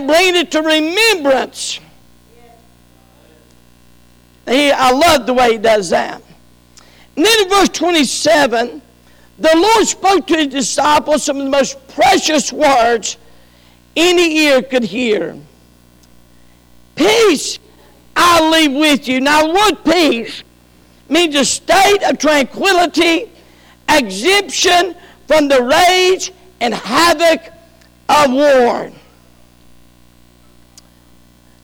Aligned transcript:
and 0.00 0.08
bring 0.08 0.36
it 0.36 0.50
to 0.52 0.62
remembrance. 0.62 1.78
He, 4.46 4.70
I 4.70 4.90
love 4.90 5.26
the 5.26 5.34
way 5.34 5.52
he 5.52 5.58
does 5.58 5.90
that. 5.90 6.22
And 7.16 7.24
then 7.24 7.42
in 7.42 7.48
verse 7.48 7.68
27, 7.68 8.82
the 9.38 9.52
Lord 9.54 9.86
spoke 9.86 10.26
to 10.28 10.36
his 10.36 10.48
disciples 10.48 11.22
some 11.22 11.36
of 11.36 11.44
the 11.44 11.50
most 11.50 11.86
precious 11.88 12.52
words 12.52 13.16
any 13.96 14.38
ear 14.38 14.62
could 14.62 14.84
hear. 14.84 15.36
Peace 16.94 17.58
I 18.16 18.50
leave 18.50 18.72
with 18.72 19.08
you. 19.08 19.20
Now, 19.20 19.52
word 19.52 19.84
peace 19.84 20.42
means 21.08 21.34
a 21.34 21.44
state 21.44 22.02
of 22.04 22.18
tranquility, 22.18 23.30
exemption 23.88 24.94
from 25.26 25.48
the 25.48 25.62
rage 25.62 26.32
and 26.60 26.74
havoc 26.74 27.52
of 28.08 28.32
war. 28.32 28.92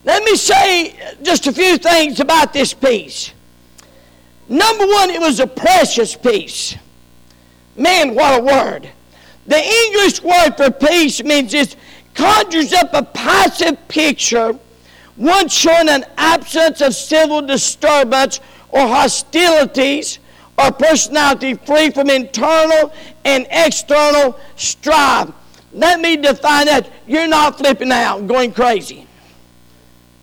Let 0.07 0.23
me 0.23 0.37
say 0.37 0.95
just 1.21 1.47
a 1.47 1.51
few 1.51 1.77
things 1.77 2.21
about 2.21 2.53
this 2.53 2.73
peace. 2.73 3.33
Number 4.47 4.87
one, 4.87 5.09
it 5.09 5.19
was 5.19 5.41
a 5.41 5.47
precious 5.47 6.15
peace. 6.15 6.77
Man, 7.75 8.15
what 8.15 8.39
a 8.39 8.41
word. 8.41 8.89
The 9.47 9.61
English 9.61 10.23
word 10.23 10.51
for 10.55 10.71
peace 10.71 11.21
means 11.21 11.53
it 11.53 11.75
conjures 12.13 12.71
up 12.71 12.93
a 12.93 13.03
passive 13.03 13.85
picture, 13.89 14.57
one 15.17 15.49
showing 15.49 15.89
an 15.89 16.05
absence 16.15 16.79
of 16.79 16.95
civil 16.95 17.41
disturbance 17.41 18.39
or 18.69 18.87
hostilities 18.87 20.19
or 20.57 20.71
personality 20.71 21.55
free 21.55 21.89
from 21.89 22.09
internal 22.09 22.93
and 23.25 23.45
external 23.49 24.39
strife. 24.55 25.31
Let 25.73 25.99
me 25.99 26.15
define 26.15 26.67
that. 26.67 26.89
You're 27.07 27.27
not 27.27 27.57
flipping 27.57 27.91
out, 27.91 28.25
going 28.25 28.53
crazy. 28.53 29.06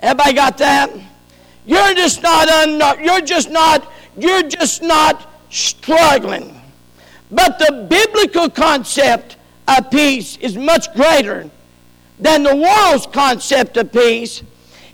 Everybody 0.05 0.35
got 0.35 0.59
that? 0.59 0.91
You're 1.65 1.95
just 1.95 2.23
not 2.23 2.47
un- 2.47 3.03
you're 3.03 3.23
just 3.23 3.51
not 3.51 3.91
you're 4.19 4.43
just 4.43 4.83
not 4.83 5.31
struggling. 5.49 6.61
But 7.31 7.59
the 7.59 7.87
biblical 7.89 8.51
concept 8.51 9.39
of 9.67 9.91
peace 9.91 10.37
is 10.37 10.59
much 10.59 10.93
greater 10.93 11.49
than 12.21 12.43
the 12.43 12.55
world's 12.55 13.07
concept 13.07 13.79
of 13.79 13.93
peace. 13.93 14.43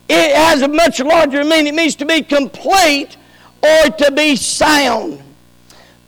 It 0.09 0.37
has 0.37 0.63
a 0.63 0.69
much 0.69 1.01
larger 1.01 1.43
meaning. 1.43 1.67
It 1.67 1.75
means 1.75 1.97
to 1.97 2.05
be 2.05 2.23
complete 2.23 3.17
or 3.65 3.91
to 3.91 4.13
be 4.13 4.37
sound. 4.37 5.25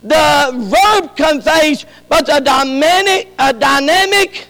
The 0.01 0.53
verb 0.53 1.17
conveys 1.17 1.85
but 2.07 2.29
a 2.29 2.39
dynamic, 2.39 3.33
a 3.37 3.51
dynamic 3.51 4.47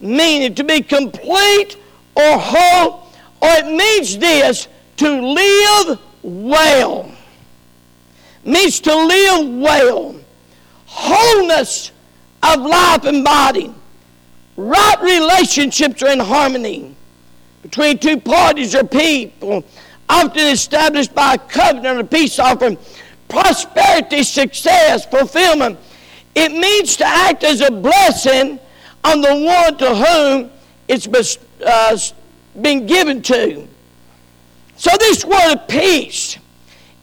meaning 0.00 0.56
to 0.56 0.64
be 0.64 0.82
complete 0.82 1.76
or 2.16 2.36
whole 2.36 3.01
or 3.42 3.48
it 3.48 3.66
means 3.66 4.16
this 4.18 4.68
to 4.98 5.20
live 5.20 5.98
well. 6.22 7.10
Means 8.44 8.78
to 8.80 8.94
live 8.94 9.48
well. 9.60 10.14
Wholeness 10.86 11.90
of 12.42 12.60
life 12.60 13.04
and 13.04 13.24
body. 13.24 13.74
Right 14.56 15.02
relationships 15.02 16.02
are 16.04 16.12
in 16.12 16.20
harmony 16.20 16.94
between 17.62 17.98
two 17.98 18.20
parties 18.20 18.74
or 18.74 18.84
people, 18.84 19.64
often 20.08 20.46
established 20.46 21.14
by 21.14 21.34
a 21.34 21.38
covenant 21.38 21.98
or 21.98 22.04
peace 22.04 22.38
offering. 22.38 22.78
Prosperity, 23.28 24.22
success, 24.22 25.06
fulfillment. 25.06 25.78
It 26.34 26.52
means 26.52 26.96
to 26.96 27.06
act 27.06 27.42
as 27.44 27.60
a 27.60 27.70
blessing 27.70 28.60
on 29.02 29.20
the 29.20 29.34
one 29.34 29.78
to 29.78 29.94
whom 29.94 30.50
it's 30.86 31.38
uh, 31.64 31.96
been 32.60 32.86
given 32.86 33.22
to. 33.22 33.66
So 34.76 34.90
this 34.98 35.24
word 35.24 35.54
of 35.54 35.68
peace, 35.68 36.38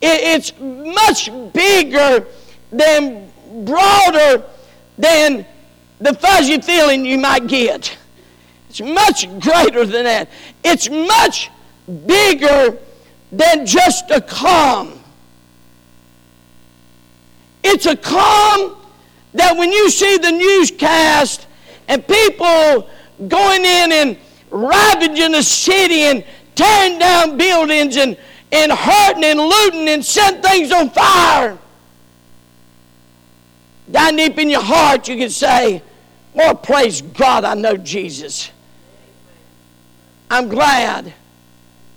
it's 0.02 0.53
much 0.59 1.30
bigger 1.53 2.26
than 2.71 3.32
broader 3.65 4.43
than 4.98 5.45
the 5.99 6.14
fuzzy 6.14 6.61
feeling 6.61 7.05
you 7.05 7.17
might 7.17 7.48
get. 7.48 7.98
It's 8.70 8.82
much 8.82 9.27
greater 9.39 9.86
than 9.86 10.04
that. 10.04 10.30
It's 10.64 10.89
much 10.89 11.49
bigger 12.05 12.77
than 13.32 13.65
just 13.65 14.11
a 14.11 14.21
calm. 14.21 14.99
It's 17.64 17.86
a 17.86 17.95
calm 17.95 18.77
that 19.33 19.58
when 19.58 19.71
you 19.71 19.89
see 19.89 20.17
the 20.17 20.32
newscast 20.32 21.48
and 21.88 22.05
people 22.08 22.89
going 23.27 23.65
in 23.65 23.92
and 23.92 24.17
ravaging 24.49 25.32
the 25.32 25.43
city 25.43 26.04
and 26.04 26.23
tearing 26.55 26.99
down 26.99 27.37
buildings 27.37 27.98
and, 27.98 28.17
and 28.52 28.71
hurting 28.71 29.23
and 29.23 29.39
looting 29.39 29.87
and 29.89 30.04
setting 30.04 30.42
things 30.42 30.71
on 30.71 30.89
fire. 30.89 31.58
Down 33.89 34.15
deep 34.15 34.38
in 34.38 34.49
your 34.49 34.61
heart, 34.61 35.08
you 35.08 35.17
can 35.17 35.30
say, 35.30 35.82
Well, 36.33 36.55
praise 36.55 37.02
God, 37.02 37.43
I 37.43 37.55
know 37.55 37.76
Jesus. 37.76 38.52
I'm 40.30 40.48
glad 40.48 41.14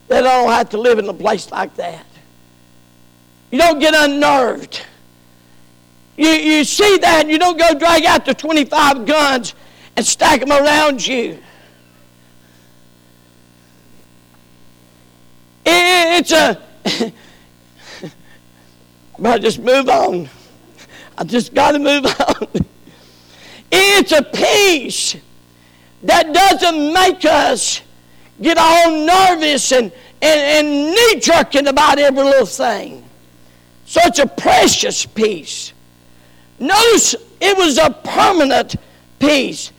that 0.09 0.27
I 0.27 0.43
don't 0.43 0.51
have 0.51 0.71
to 0.71 0.79
live 0.79 0.99
in 0.99 1.09
a 1.09 1.15
place 1.15 1.51
like 1.51 1.75
that. 1.77 2.07
You 3.51 3.59
don't 3.59 3.79
get 3.79 3.95
unnerved. 3.95 4.83
You, 6.17 6.29
you 6.29 6.65
see 6.65 6.99
that, 6.99 7.27
you 7.27 7.39
don't 7.39 7.59
go 7.59 7.79
drag 7.79 8.05
out 8.05 8.25
the 8.25 8.35
25 8.35 9.05
guns 9.07 9.55
and 9.97 10.07
stack 10.07 10.41
them 10.41 10.51
around 10.51 11.07
you. 11.07 11.39
It's 15.65 16.33
a. 16.33 16.61
but 19.19 19.41
just 19.41 19.59
move 19.59 19.89
on. 19.89 20.29
I 21.17 21.25
just 21.25 21.55
got 21.55 21.73
to 21.73 21.79
move 21.79 22.07
on. 22.07 22.49
It's 23.71 24.13
a 24.13 24.23
peace 24.23 25.17
that 26.03 26.33
doesn't 26.33 26.93
make 26.93 27.25
us 27.25 27.81
get 28.41 28.59
all 28.59 28.91
nervous 28.91 29.73
and, 29.73 29.93
and, 30.21 30.41
and 30.41 30.91
knee 30.91 31.21
jerking 31.21 31.69
about 31.69 31.99
every 31.99 32.25
little 32.25 32.47
thing. 32.47 33.05
Such 33.87 34.19
a 34.19 34.27
precious 34.27 35.07
peace. 35.07 35.73
Notice 36.59 37.15
it 37.41 37.57
was 37.57 37.79
a 37.79 37.91
permanent 37.91 38.77
peace. 39.19 39.73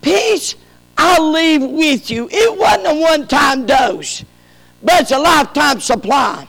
Peace 0.00 0.54
I'll 0.96 1.32
leave 1.32 1.62
with 1.62 2.10
you. 2.10 2.28
It 2.30 2.58
wasn't 2.58 2.86
a 2.86 3.00
one 3.00 3.26
time 3.26 3.64
dose 3.64 4.24
but 4.82 5.02
it's 5.02 5.10
a 5.10 5.18
lifetime 5.18 5.80
supply. 5.80 6.46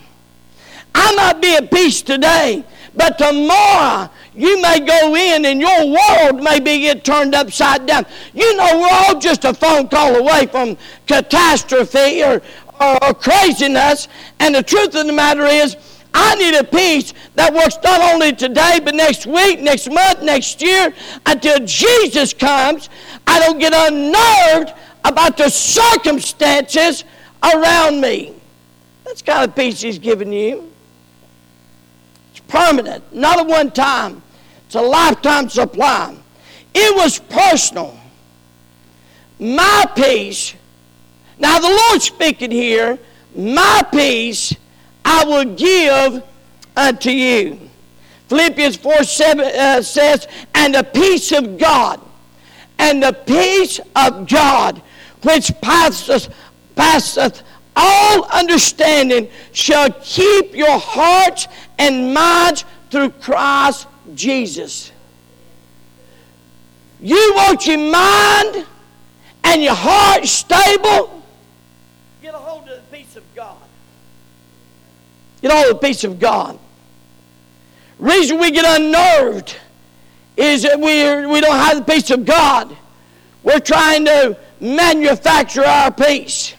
I 0.93 1.15
might 1.15 1.41
be 1.41 1.55
at 1.55 1.71
peace 1.71 2.01
today, 2.01 2.63
but 2.95 3.17
tomorrow 3.17 4.09
you 4.35 4.61
may 4.61 4.79
go 4.79 5.15
in 5.15 5.45
and 5.45 5.59
your 5.59 5.87
world 5.87 6.43
may 6.43 6.59
be 6.59 6.81
get 6.81 7.03
turned 7.03 7.35
upside 7.35 7.85
down. 7.85 8.05
You 8.33 8.55
know, 8.55 8.79
we're 8.79 8.89
all 8.89 9.19
just 9.19 9.45
a 9.45 9.53
phone 9.53 9.87
call 9.87 10.15
away 10.15 10.47
from 10.47 10.77
catastrophe 11.07 12.23
or, 12.23 12.41
or, 12.79 13.03
or 13.03 13.13
craziness. 13.13 14.07
And 14.39 14.55
the 14.55 14.63
truth 14.63 14.95
of 14.95 15.05
the 15.05 15.13
matter 15.13 15.45
is, 15.45 15.77
I 16.13 16.35
need 16.35 16.55
a 16.55 16.63
peace 16.63 17.13
that 17.35 17.53
works 17.53 17.77
not 17.83 18.01
only 18.13 18.33
today, 18.33 18.81
but 18.83 18.95
next 18.95 19.25
week, 19.25 19.61
next 19.61 19.89
month, 19.89 20.21
next 20.21 20.61
year, 20.61 20.93
until 21.25 21.65
Jesus 21.65 22.33
comes. 22.33 22.89
I 23.25 23.39
don't 23.39 23.59
get 23.59 23.73
unnerved 23.73 24.73
about 25.05 25.37
the 25.37 25.49
circumstances 25.49 27.05
around 27.43 28.01
me. 28.01 28.33
That's 29.03 29.21
kind 29.21 29.49
of 29.49 29.55
peace 29.55 29.81
He's 29.81 29.99
given 29.99 30.31
you. 30.31 30.71
It's 32.31 32.41
permanent, 32.41 33.13
not 33.13 33.41
a 33.41 33.43
one 33.43 33.71
time, 33.71 34.21
it's 34.65 34.75
a 34.75 34.81
lifetime 34.81 35.49
supply. 35.49 36.15
It 36.73 36.95
was 36.95 37.19
personal. 37.19 37.97
My 39.39 39.85
peace, 39.95 40.53
now 41.39 41.59
the 41.59 41.67
Lord 41.67 42.01
speaking 42.01 42.51
here, 42.51 42.99
my 43.35 43.81
peace 43.91 44.55
I 45.03 45.25
will 45.25 45.55
give 45.55 46.23
unto 46.77 47.09
you. 47.09 47.59
Philippians 48.27 48.77
4 48.77 49.03
7 49.03 49.45
uh, 49.45 49.81
says, 49.81 50.27
And 50.55 50.75
the 50.75 50.83
peace 50.83 51.31
of 51.31 51.57
God, 51.57 51.99
and 52.79 53.03
the 53.03 53.13
peace 53.13 53.79
of 53.95 54.27
God, 54.29 54.81
which 55.23 55.51
passeth 55.61 56.33
passeth 56.81 57.43
all 57.75 58.25
understanding 58.31 59.29
shall 59.51 59.89
keep 60.01 60.55
your 60.55 60.79
hearts 60.79 61.47
and 61.77 62.11
minds 62.11 62.65
through 62.89 63.09
Christ 63.11 63.87
Jesus. 64.15 64.91
You 66.99 67.33
want 67.35 67.67
your 67.67 67.77
mind 67.77 68.65
and 69.43 69.61
your 69.61 69.75
heart 69.75 70.25
stable? 70.25 71.23
Get 72.21 72.33
a 72.33 72.37
hold 72.37 72.67
of 72.67 72.75
the 72.75 72.97
peace 72.97 73.15
of 73.15 73.23
God. 73.35 73.57
Get 75.41 75.51
a 75.51 75.55
hold 75.55 75.67
of 75.67 75.81
the 75.81 75.87
peace 75.87 76.03
of 76.03 76.19
God. 76.19 76.57
Reason 77.99 78.39
we 78.39 78.49
get 78.49 78.65
unnerved 78.81 79.55
is 80.35 80.63
that 80.63 80.79
we 80.79 81.27
we 81.27 81.41
don't 81.41 81.55
have 81.55 81.77
the 81.77 81.93
peace 81.93 82.09
of 82.09 82.25
God. 82.25 82.75
We're 83.43 83.59
trying 83.59 84.05
to 84.05 84.37
manufacture 84.59 85.63
our 85.63 85.91
peace. 85.91 86.55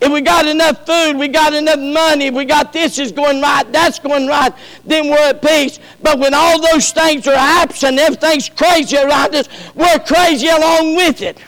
If 0.00 0.10
we 0.10 0.22
got 0.22 0.46
enough 0.46 0.86
food, 0.86 1.18
we 1.18 1.28
got 1.28 1.52
enough 1.52 1.78
money, 1.78 2.26
if 2.26 2.34
we 2.34 2.46
got 2.46 2.72
this 2.72 2.98
is 2.98 3.12
going 3.12 3.42
right, 3.42 3.70
that's 3.70 3.98
going 3.98 4.26
right, 4.26 4.52
then 4.84 5.10
we're 5.10 5.28
at 5.28 5.42
peace. 5.42 5.78
But 6.02 6.18
when 6.18 6.32
all 6.32 6.60
those 6.60 6.90
things 6.90 7.26
are 7.26 7.34
absent, 7.34 7.98
everything's 7.98 8.48
crazy 8.48 8.96
around 8.96 9.34
us, 9.34 9.48
we're 9.74 9.98
crazy 9.98 10.48
along 10.48 10.96
with 10.96 11.20
it. 11.20 11.38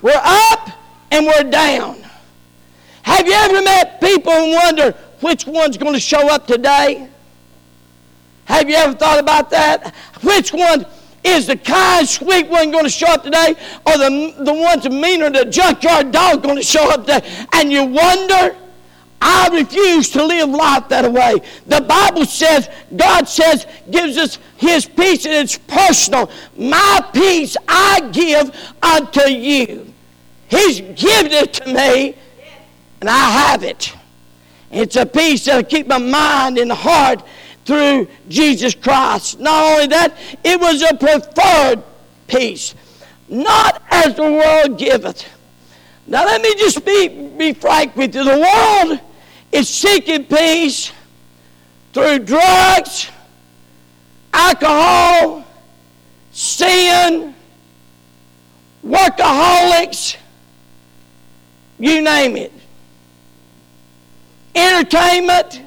We're 0.00 0.20
up 0.22 0.70
and 1.12 1.24
we're 1.24 1.48
down. 1.48 2.02
Have 3.02 3.26
you 3.28 3.32
ever 3.32 3.62
met 3.62 4.00
people 4.00 4.32
and 4.32 4.52
wondered 4.52 4.94
which 5.20 5.46
one's 5.46 5.76
going 5.76 5.94
to 5.94 6.00
show 6.00 6.28
up 6.34 6.48
today? 6.48 7.08
Have 8.46 8.68
you 8.68 8.74
ever 8.74 8.94
thought 8.94 9.20
about 9.20 9.50
that? 9.50 9.94
Which 10.22 10.52
one 10.52 10.84
is 11.24 11.46
the 11.46 11.56
kind, 11.56 12.06
sweet 12.08 12.48
one 12.48 12.70
going 12.70 12.84
to 12.84 12.90
show 12.90 13.08
up 13.08 13.22
today, 13.22 13.54
or 13.86 13.98
the, 13.98 14.34
the 14.40 14.52
one's 14.52 14.88
meaner, 14.88 15.30
the 15.30 15.44
junkyard 15.44 16.10
dog 16.10 16.42
going 16.42 16.56
to 16.56 16.62
show 16.62 16.90
up 16.90 17.06
today? 17.06 17.46
And 17.52 17.72
you 17.72 17.84
wonder, 17.84 18.56
I 19.20 19.48
refuse 19.52 20.10
to 20.10 20.24
live 20.24 20.48
life 20.48 20.88
that 20.88 21.10
way. 21.10 21.40
The 21.66 21.80
Bible 21.80 22.26
says, 22.26 22.68
God 22.96 23.28
says, 23.28 23.66
gives 23.90 24.18
us 24.18 24.38
His 24.56 24.84
peace, 24.84 25.24
and 25.24 25.34
it's 25.34 25.58
personal. 25.58 26.30
My 26.56 27.08
peace 27.12 27.56
I 27.68 28.08
give 28.12 28.74
unto 28.82 29.28
you. 29.28 29.92
He's 30.48 30.80
given 30.80 31.32
it 31.32 31.52
to 31.54 31.72
me, 31.72 32.16
and 33.00 33.08
I 33.08 33.30
have 33.30 33.62
it. 33.62 33.94
It's 34.72 34.96
a 34.96 35.06
peace 35.06 35.44
that'll 35.44 35.64
keep 35.64 35.86
my 35.86 35.98
mind 35.98 36.58
and 36.58 36.72
heart 36.72 37.22
through 37.64 38.08
Jesus 38.28 38.74
Christ. 38.74 39.38
Not 39.38 39.72
only 39.72 39.86
that, 39.88 40.16
it 40.42 40.60
was 40.60 40.82
a 40.82 40.94
preferred 40.94 41.82
peace, 42.26 42.74
not 43.28 43.82
as 43.90 44.14
the 44.14 44.22
world 44.22 44.78
giveth. 44.78 45.24
Now, 46.06 46.24
let 46.24 46.42
me 46.42 46.54
just 46.56 46.84
be, 46.84 47.08
be 47.08 47.52
frank 47.52 47.96
with 47.96 48.14
you. 48.14 48.24
The 48.24 48.38
world 48.38 49.00
is 49.52 49.68
seeking 49.68 50.24
peace 50.24 50.92
through 51.92 52.20
drugs, 52.20 53.08
alcohol, 54.32 55.44
sin, 56.32 57.34
workaholics, 58.84 60.16
you 61.78 62.00
name 62.00 62.36
it. 62.36 62.52
Entertainment, 64.54 65.60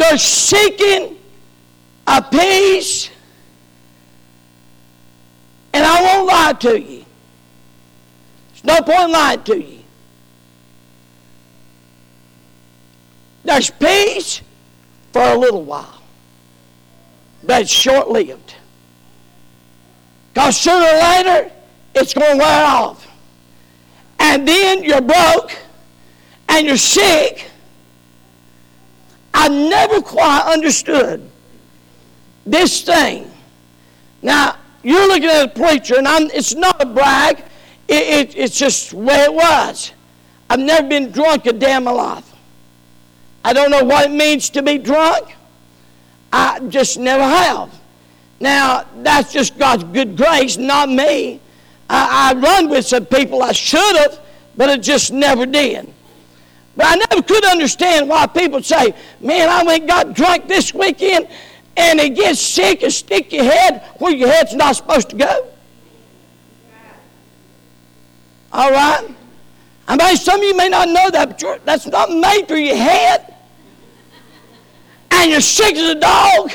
they're 0.00 0.16
seeking 0.16 1.18
a 2.06 2.22
peace. 2.22 3.10
And 5.74 5.84
I 5.84 6.02
won't 6.02 6.26
lie 6.26 6.52
to 6.54 6.80
you. 6.80 7.04
There's 8.48 8.64
no 8.64 8.80
point 8.80 9.10
lying 9.10 9.42
to 9.44 9.62
you. 9.62 9.80
There's 13.44 13.70
peace 13.70 14.40
for 15.12 15.22
a 15.22 15.36
little 15.36 15.64
while, 15.64 16.02
but 17.44 17.62
it's 17.62 17.70
short 17.70 18.08
lived. 18.08 18.54
Because 20.32 20.56
sooner 20.56 20.86
or 20.86 20.98
later, 20.98 21.52
it's 21.94 22.14
going 22.14 22.38
to 22.38 22.38
wear 22.38 22.64
off. 22.66 23.06
And 24.18 24.48
then 24.48 24.82
you're 24.82 25.00
broke 25.00 25.52
and 26.48 26.66
you're 26.66 26.76
sick 26.76 27.49
I 29.40 29.48
never 29.48 30.02
quite 30.02 30.42
understood 30.52 31.26
this 32.44 32.82
thing. 32.82 33.30
Now, 34.20 34.58
you're 34.82 35.08
looking 35.08 35.30
at 35.30 35.44
a 35.46 35.48
preacher, 35.48 35.96
and 35.96 36.06
I'm, 36.06 36.24
it's 36.24 36.54
not 36.54 36.82
a 36.82 36.84
brag, 36.84 37.38
it, 37.88 38.28
it, 38.28 38.36
it's 38.36 38.58
just 38.58 38.90
the 38.90 38.98
way 38.98 39.16
it 39.24 39.32
was. 39.32 39.92
I've 40.50 40.60
never 40.60 40.86
been 40.86 41.10
drunk 41.10 41.46
a 41.46 41.54
day 41.54 41.74
in. 41.74 42.22
I 43.42 43.54
don't 43.54 43.70
know 43.70 43.82
what 43.82 44.10
it 44.10 44.12
means 44.12 44.50
to 44.50 44.62
be 44.62 44.76
drunk. 44.76 45.34
I 46.30 46.60
just 46.68 46.98
never 46.98 47.24
have. 47.24 47.80
Now, 48.40 48.84
that's 48.96 49.32
just 49.32 49.56
God's 49.56 49.84
good 49.84 50.18
grace, 50.18 50.58
not 50.58 50.90
me. 50.90 51.40
I, 51.88 52.34
I 52.34 52.38
run 52.38 52.68
with 52.68 52.84
some 52.84 53.06
people 53.06 53.42
I 53.42 53.52
should 53.52 53.96
have, 53.96 54.20
but 54.54 54.68
it 54.68 54.82
just 54.82 55.14
never 55.14 55.46
did. 55.46 55.90
But 56.80 56.86
I 56.88 56.94
never 57.10 57.22
could 57.22 57.44
understand 57.44 58.08
why 58.08 58.26
people 58.26 58.62
say, 58.62 58.94
man, 59.20 59.50
I 59.50 59.62
went 59.64 59.86
got 59.86 60.14
drunk 60.14 60.48
this 60.48 60.72
weekend 60.72 61.28
and 61.76 62.00
it 62.00 62.14
gets 62.14 62.40
sick 62.40 62.82
and 62.82 62.90
stick 62.90 63.34
your 63.34 63.44
head 63.44 63.84
where 63.98 64.14
your 64.14 64.28
head's 64.28 64.54
not 64.54 64.76
supposed 64.76 65.10
to 65.10 65.16
go. 65.16 65.46
All 68.50 68.70
right? 68.70 69.06
I 69.88 69.96
mean, 69.96 70.16
some 70.16 70.40
of 70.40 70.42
you 70.42 70.56
may 70.56 70.70
not 70.70 70.88
know 70.88 71.10
that, 71.10 71.38
but 71.38 71.66
that's 71.66 71.86
not 71.86 72.10
made 72.10 72.48
for 72.48 72.56
your 72.56 72.76
head. 72.76 73.34
And 75.10 75.30
you're 75.30 75.42
sick 75.42 75.76
as 75.76 75.96
a 75.96 76.00
dog. 76.00 76.50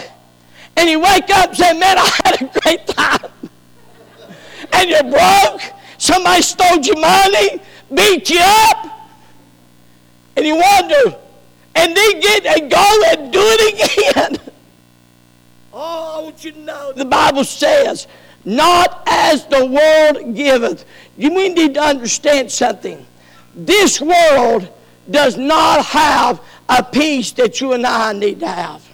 And 0.76 0.90
you 0.90 1.02
wake 1.02 1.30
up 1.30 1.50
and 1.50 1.58
say, 1.58 1.78
man, 1.78 2.00
I 2.00 2.10
had 2.24 2.42
a 2.42 2.60
great 2.62 2.88
time. 2.88 3.32
and 4.74 4.90
you're 4.90 5.04
broke. 5.04 5.62
Somebody 6.00 6.42
stole 6.42 6.80
your 6.80 7.00
money, 7.00 7.62
beat 7.94 8.32
you 8.32 8.42
up 8.42 8.95
and 10.36 10.46
you 10.46 10.56
wonder, 10.56 11.18
and 11.76 11.96
then 11.96 12.20
get 12.20 12.46
and 12.46 12.72
go 12.72 13.02
and 13.08 13.32
do 13.32 13.40
it 13.42 13.74
again. 13.74 14.52
oh, 15.74 16.20
I 16.20 16.24
want 16.24 16.44
you 16.44 16.52
to 16.52 16.60
know 16.60 16.94
the 16.94 17.06
Bible 17.06 17.44
says, 17.44 18.08
not 18.44 19.04
as 19.08 19.46
the 19.46 19.66
world 19.66 20.36
giveth. 20.36 20.86
You 21.18 21.34
we 21.34 21.50
need 21.50 21.74
to 21.76 21.82
understand 21.82 22.52
something. 22.52 23.06
This 23.56 24.02
world 24.02 24.70
does 25.10 25.38
not 25.38 25.86
have 25.86 26.42
a 26.70 26.84
peace 26.84 27.32
that 27.34 27.62
you 27.62 27.74
and 27.74 27.86
I 27.86 28.14
need 28.14 28.40
to 28.42 28.48
have. 28.48 28.88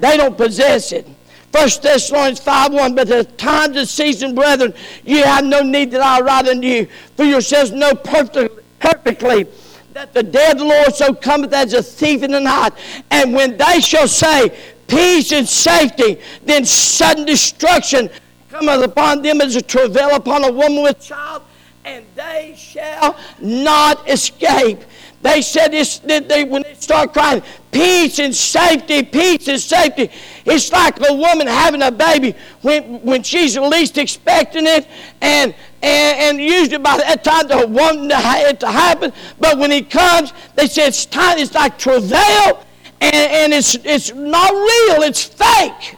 They 0.00 0.16
don't 0.16 0.36
possess 0.36 0.92
it. 0.92 1.06
1 1.52 1.68
Thessalonians 1.82 2.40
5 2.40 2.72
1, 2.72 2.94
but 2.94 3.08
the 3.08 3.24
times 3.24 3.76
and 3.76 3.86
season, 3.86 4.34
brethren, 4.34 4.72
you 5.04 5.22
have 5.22 5.44
no 5.44 5.60
need 5.60 5.90
that 5.90 6.00
I 6.00 6.20
write 6.20 6.48
unto 6.48 6.66
you, 6.66 6.88
for 7.16 7.24
yourselves 7.24 7.72
know 7.72 7.94
perfectly, 7.94 8.48
perfectly 8.78 9.46
that 9.92 10.14
the 10.14 10.22
dead 10.22 10.60
Lord 10.60 10.94
so 10.94 11.14
cometh 11.14 11.52
as 11.52 11.74
a 11.74 11.82
thief 11.82 12.22
in 12.22 12.30
the 12.30 12.40
night. 12.40 12.72
And 13.10 13.34
when 13.34 13.56
they 13.56 13.80
shall 13.80 14.08
say, 14.08 14.56
Peace 14.86 15.32
and 15.32 15.48
safety, 15.48 16.20
then 16.44 16.64
sudden 16.64 17.24
destruction 17.24 18.10
cometh 18.50 18.82
upon 18.84 19.22
them 19.22 19.40
as 19.40 19.56
a 19.56 19.62
travail 19.62 20.14
upon 20.14 20.44
a 20.44 20.52
woman 20.52 20.82
with 20.82 21.00
child, 21.00 21.42
and 21.84 22.04
they 22.14 22.54
shall 22.58 23.18
not 23.40 24.08
escape. 24.08 24.80
They 25.22 25.40
said 25.40 25.68
this 25.68 25.98
they, 26.00 26.42
when 26.42 26.62
they 26.62 26.74
start 26.74 27.12
crying, 27.12 27.42
peace 27.70 28.18
and 28.18 28.34
safety, 28.34 29.04
peace 29.04 29.46
and 29.46 29.60
safety. 29.60 30.10
It's 30.44 30.72
like 30.72 30.98
a 31.08 31.14
woman 31.14 31.46
having 31.46 31.82
a 31.82 31.92
baby 31.92 32.34
when, 32.62 33.00
when 33.02 33.22
she's 33.22 33.56
least 33.56 33.98
expecting 33.98 34.66
it, 34.66 34.88
and, 35.20 35.54
and, 35.80 36.18
and 36.18 36.38
usually 36.40 36.78
by 36.78 36.96
that 36.96 37.22
time 37.22 37.46
they're 37.46 37.66
wanting 37.68 38.10
it 38.10 38.60
to 38.60 38.66
happen. 38.66 39.12
But 39.38 39.58
when 39.58 39.70
it 39.70 39.90
comes, 39.90 40.32
they 40.56 40.66
say 40.66 40.88
it's 40.88 41.06
time, 41.06 41.38
it's 41.38 41.54
like 41.54 41.78
travail, 41.78 42.66
and, 43.00 43.14
and 43.14 43.52
it's, 43.52 43.76
it's 43.76 44.12
not 44.12 44.50
real, 44.50 45.02
it's 45.02 45.22
fake. 45.22 45.96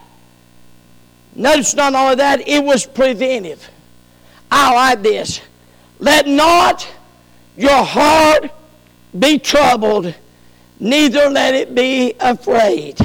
Notice 1.35 1.75
not 1.75 1.95
only 1.95 2.16
that, 2.16 2.47
it 2.47 2.62
was 2.62 2.85
preventive. 2.85 3.71
I 4.50 4.75
like 4.75 5.02
this. 5.02 5.40
Let 5.99 6.28
not 6.28 6.87
your 7.57 7.83
heart 7.83 8.50
be 9.18 9.38
troubled, 9.38 10.14
neither 10.80 11.28
let 11.30 11.54
it 11.54 11.75
be 11.75 12.14
afraid. 12.18 12.99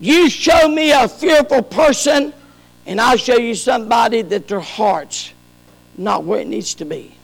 You 0.00 0.28
show 0.28 0.68
me 0.68 0.90
a 0.92 1.08
fearful 1.08 1.62
person, 1.62 2.32
and 2.86 3.00
I'll 3.00 3.16
show 3.16 3.36
you 3.36 3.54
somebody 3.54 4.22
that 4.22 4.48
their 4.48 4.60
heart's 4.60 5.32
not 5.96 6.24
where 6.24 6.40
it 6.40 6.46
needs 6.46 6.74
to 6.74 6.84
be. 6.84 7.14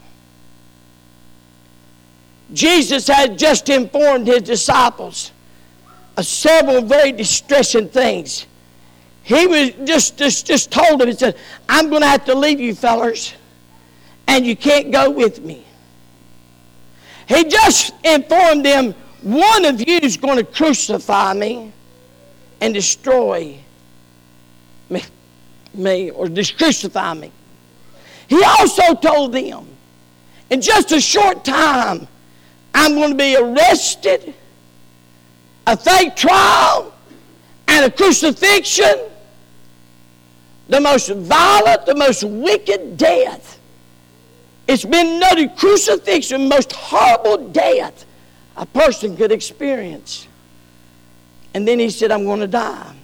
Jesus 2.52 3.06
had 3.06 3.38
just 3.38 3.68
informed 3.68 4.26
his 4.26 4.42
disciples 4.42 5.32
of 6.16 6.25
several 6.25 6.82
very 6.82 7.12
distressing 7.12 7.88
things. 7.88 8.46
He 9.22 9.46
was 9.46 9.70
just, 9.84 10.16
just, 10.16 10.46
just 10.46 10.70
told 10.70 11.00
them, 11.00 11.08
he 11.08 11.14
said, 11.14 11.37
I'm 11.68 11.90
going 11.90 12.00
to 12.00 12.08
have 12.08 12.25
to 12.25 12.34
leave 12.34 12.60
you 12.60 12.75
fellers, 12.75 13.34
and 14.26 14.46
you 14.46 14.56
can't 14.56 14.90
go 14.90 15.10
with 15.10 15.42
me. 15.42 15.66
He 17.28 17.44
just 17.44 17.94
informed 18.04 18.64
them, 18.64 18.94
one 19.23 19.66
of 19.66 19.87
you 19.87 19.99
is 20.02 20.16
going 20.16 20.38
to 20.38 20.44
crucify 20.44 21.35
me 21.35 21.73
and 22.61 22.73
destroy 22.73 23.58
me, 24.88 25.02
me 25.75 26.11
or 26.11 26.28
just 26.28 26.56
crucify 26.56 27.12
me. 27.14 27.30
He 28.28 28.42
also 28.42 28.94
told 28.94 29.32
them, 29.32 29.66
in 30.50 30.62
just 30.62 30.92
a 30.92 31.00
short 31.00 31.44
time, 31.44 32.08
I'm 32.75 32.94
going 32.94 33.11
to 33.11 33.16
be 33.16 33.37
arrested, 33.37 34.35
a 35.66 35.76
fake 35.76 36.16
trial, 36.16 36.94
and 37.66 37.85
a 37.85 37.90
crucifixion. 37.90 39.11
the 40.68 40.80
most 40.80 41.11
violent, 41.11 41.87
the 41.87 41.94
most 41.94 42.25
wicked 42.25 42.97
death. 42.97 43.57
It's 44.68 44.84
been 44.84 45.18
noted 45.18 45.56
crucifixion, 45.56 46.46
most 46.46 46.72
horrible 46.72 47.48
death 47.48 48.04
a 48.54 48.66
person 48.66 49.16
could 49.16 49.32
experience. 49.32 50.28
And 51.54 51.66
then 51.66 51.78
he 51.78 51.88
said, 51.88 52.12
I'm 52.12 52.25
going 52.25 52.40
to 52.40 52.46
die. 52.46 52.94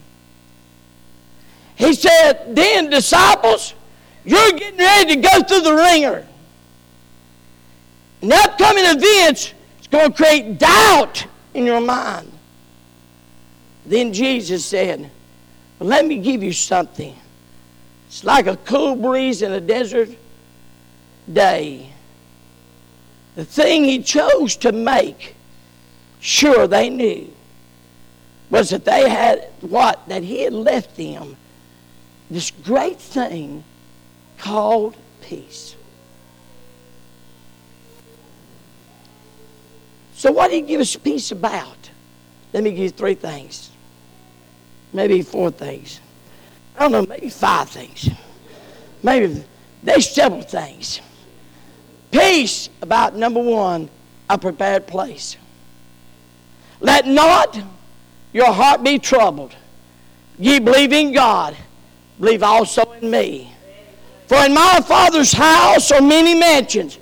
He 1.76 1.94
said, 1.94 2.54
then 2.54 2.90
disciples, 2.90 3.74
you're 4.24 4.52
getting 4.52 4.78
ready 4.78 5.14
to 5.14 5.20
go 5.20 5.42
through 5.42 5.62
the 5.62 5.74
wringer. 5.74 6.26
And 8.20 8.32
upcoming 8.32 8.84
events 8.84 9.54
is 9.80 9.86
going 9.86 10.10
to 10.10 10.16
create 10.16 10.58
doubt 10.58 11.26
in 11.54 11.64
your 11.64 11.80
mind. 11.80 12.30
Then 13.86 14.12
Jesus 14.12 14.66
said, 14.66 15.10
well, 15.78 15.88
let 15.88 16.06
me 16.06 16.18
give 16.18 16.42
you 16.42 16.52
something. 16.52 17.16
It's 18.06 18.22
like 18.22 18.46
a 18.46 18.56
cool 18.58 18.96
breeze 18.96 19.40
in 19.40 19.52
a 19.52 19.60
desert 19.60 20.10
day. 21.32 21.92
The 23.34 23.44
thing 23.44 23.84
he 23.84 24.02
chose 24.02 24.56
to 24.56 24.72
make 24.72 25.34
sure 26.20 26.66
they 26.66 26.88
knew 26.88 27.32
was 28.50 28.70
that 28.70 28.84
they 28.84 29.08
had 29.08 29.48
what? 29.60 30.06
That 30.08 30.22
he 30.22 30.42
had 30.42 30.52
left 30.52 30.96
them 30.96 31.36
this 32.30 32.50
great 32.50 32.98
thing 32.98 33.64
called 34.38 34.96
peace. 35.22 35.76
So, 40.16 40.32
what 40.32 40.50
did 40.50 40.56
he 40.56 40.62
give 40.62 40.80
us 40.80 40.96
peace 40.96 41.30
about? 41.32 41.90
Let 42.52 42.62
me 42.62 42.70
give 42.70 42.78
you 42.78 42.90
three 42.90 43.14
things. 43.14 43.70
Maybe 44.92 45.22
four 45.22 45.50
things. 45.50 46.00
I 46.76 46.80
don't 46.80 46.92
know, 46.92 47.06
maybe 47.06 47.28
five 47.28 47.68
things. 47.68 48.08
Maybe 49.02 49.44
there's 49.82 50.08
several 50.08 50.42
things. 50.42 51.00
Peace 52.14 52.70
about 52.80 53.16
number 53.16 53.42
one, 53.42 53.90
a 54.30 54.38
prepared 54.38 54.86
place. 54.86 55.36
Let 56.78 57.08
not 57.08 57.58
your 58.32 58.52
heart 58.52 58.84
be 58.84 59.00
troubled. 59.00 59.52
Ye 60.38 60.60
believe 60.60 60.92
in 60.92 61.12
God, 61.12 61.56
believe 62.20 62.44
also 62.44 62.92
in 62.92 63.10
me. 63.10 63.52
For 64.28 64.36
in 64.44 64.54
my 64.54 64.80
Father's 64.86 65.32
house 65.32 65.90
are 65.90 66.00
many 66.00 66.36
mansions. 66.36 67.00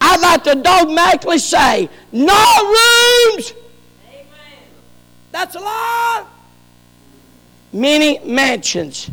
I'd 0.00 0.20
like 0.20 0.44
to 0.44 0.54
dogmatically 0.54 1.38
say, 1.38 1.88
no 2.12 2.32
rooms. 2.62 3.54
Amen. 4.08 4.28
That's 5.32 5.56
a 5.56 5.60
lie. 5.60 6.24
Many 7.72 8.20
mansions. 8.20 9.10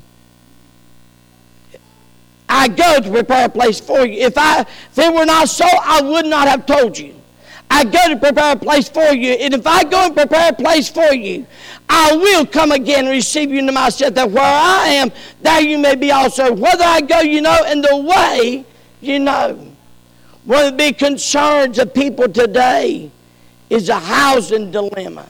I 2.60 2.68
go 2.68 3.00
to 3.00 3.10
prepare 3.10 3.46
a 3.46 3.50
place 3.50 3.80
for 3.80 4.06
you. 4.06 4.20
If 4.20 4.38
I 4.38 4.60
if 4.60 4.98
it 4.98 5.14
were 5.14 5.24
not 5.26 5.48
so, 5.48 5.66
I 5.66 6.02
would 6.02 6.26
not 6.26 6.50
have 6.50 6.66
told 6.66 6.98
you. 6.98 7.16
I 7.72 7.86
go 7.86 8.10
to 8.10 8.18
prepare 8.18 8.52
a 8.54 8.60
place 8.60 8.90
for 8.90 9.14
you. 9.14 9.32
And 9.32 9.54
if 9.54 9.66
I 9.66 9.86
go 9.86 10.08
and 10.08 10.14
prepare 10.14 10.50
a 10.50 10.54
place 10.54 10.90
for 10.90 11.14
you, 11.14 11.48
I 11.88 12.18
will 12.18 12.46
come 12.46 12.74
again 12.74 13.06
and 13.06 13.10
receive 13.10 13.50
you 13.50 13.60
into 13.60 13.72
myself, 13.72 14.14
that 14.16 14.30
where 14.30 14.44
I 14.44 14.88
am, 14.88 15.10
there 15.42 15.62
you 15.62 15.78
may 15.78 15.96
be 15.96 16.12
also. 16.12 16.52
Whether 16.52 16.84
I 16.84 17.00
go, 17.00 17.22
you 17.22 17.40
know, 17.40 17.64
and 17.66 17.82
the 17.82 17.96
way, 17.96 18.66
you 19.00 19.20
know. 19.20 19.74
One 20.44 20.66
of 20.66 20.72
the 20.74 20.78
big 20.78 20.98
concerns 20.98 21.80
of 21.80 21.94
people 21.94 22.28
today 22.28 23.10
is 23.70 23.88
a 23.88 24.00
housing 24.00 24.70
dilemma. 24.70 25.30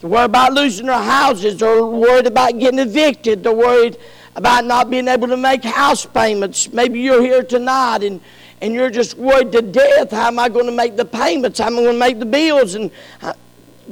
They're 0.00 0.10
worried 0.10 0.26
about 0.26 0.52
losing 0.52 0.86
their 0.86 1.02
houses. 1.02 1.56
They're 1.56 1.84
worried 1.84 2.28
about 2.28 2.58
getting 2.60 2.78
evicted. 2.78 3.42
They're 3.42 3.52
worried 3.52 3.96
about 4.34 4.64
not 4.64 4.90
being 4.90 5.08
able 5.08 5.28
to 5.28 5.36
make 5.36 5.62
house 5.62 6.06
payments. 6.06 6.72
Maybe 6.72 7.00
you're 7.00 7.22
here 7.22 7.42
tonight 7.42 8.02
and 8.02 8.20
and 8.62 8.72
you're 8.74 8.90
just 8.90 9.18
worried 9.18 9.50
to 9.52 9.60
death. 9.60 10.12
How 10.12 10.28
am 10.28 10.38
I 10.38 10.48
going 10.48 10.66
to 10.66 10.72
make 10.72 10.96
the 10.96 11.04
payments? 11.04 11.58
How 11.58 11.66
am 11.66 11.78
I 11.78 11.82
going 11.82 11.94
to 11.94 11.98
make 11.98 12.18
the 12.20 12.26
bills? 12.26 12.76
And 12.76 12.92
uh, 13.20 13.32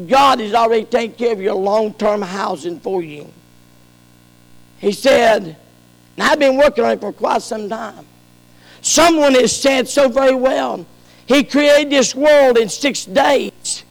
God 0.06 0.38
has 0.38 0.54
already 0.54 0.84
taken 0.84 1.16
care 1.16 1.32
of 1.32 1.40
your 1.40 1.56
long 1.56 1.92
term 1.94 2.22
housing 2.22 2.78
for 2.78 3.02
you. 3.02 3.32
He 4.78 4.92
said, 4.92 5.56
and 6.16 6.22
I've 6.22 6.38
been 6.38 6.56
working 6.56 6.84
on 6.84 6.92
it 6.92 7.00
for 7.00 7.12
quite 7.12 7.42
some 7.42 7.68
time. 7.68 8.06
Someone 8.80 9.34
has 9.34 9.54
said 9.54 9.88
so 9.88 10.08
very 10.08 10.36
well. 10.36 10.86
He 11.26 11.42
created 11.42 11.90
this 11.90 12.14
world 12.14 12.56
in 12.56 12.68
six 12.68 13.04
days. 13.04 13.84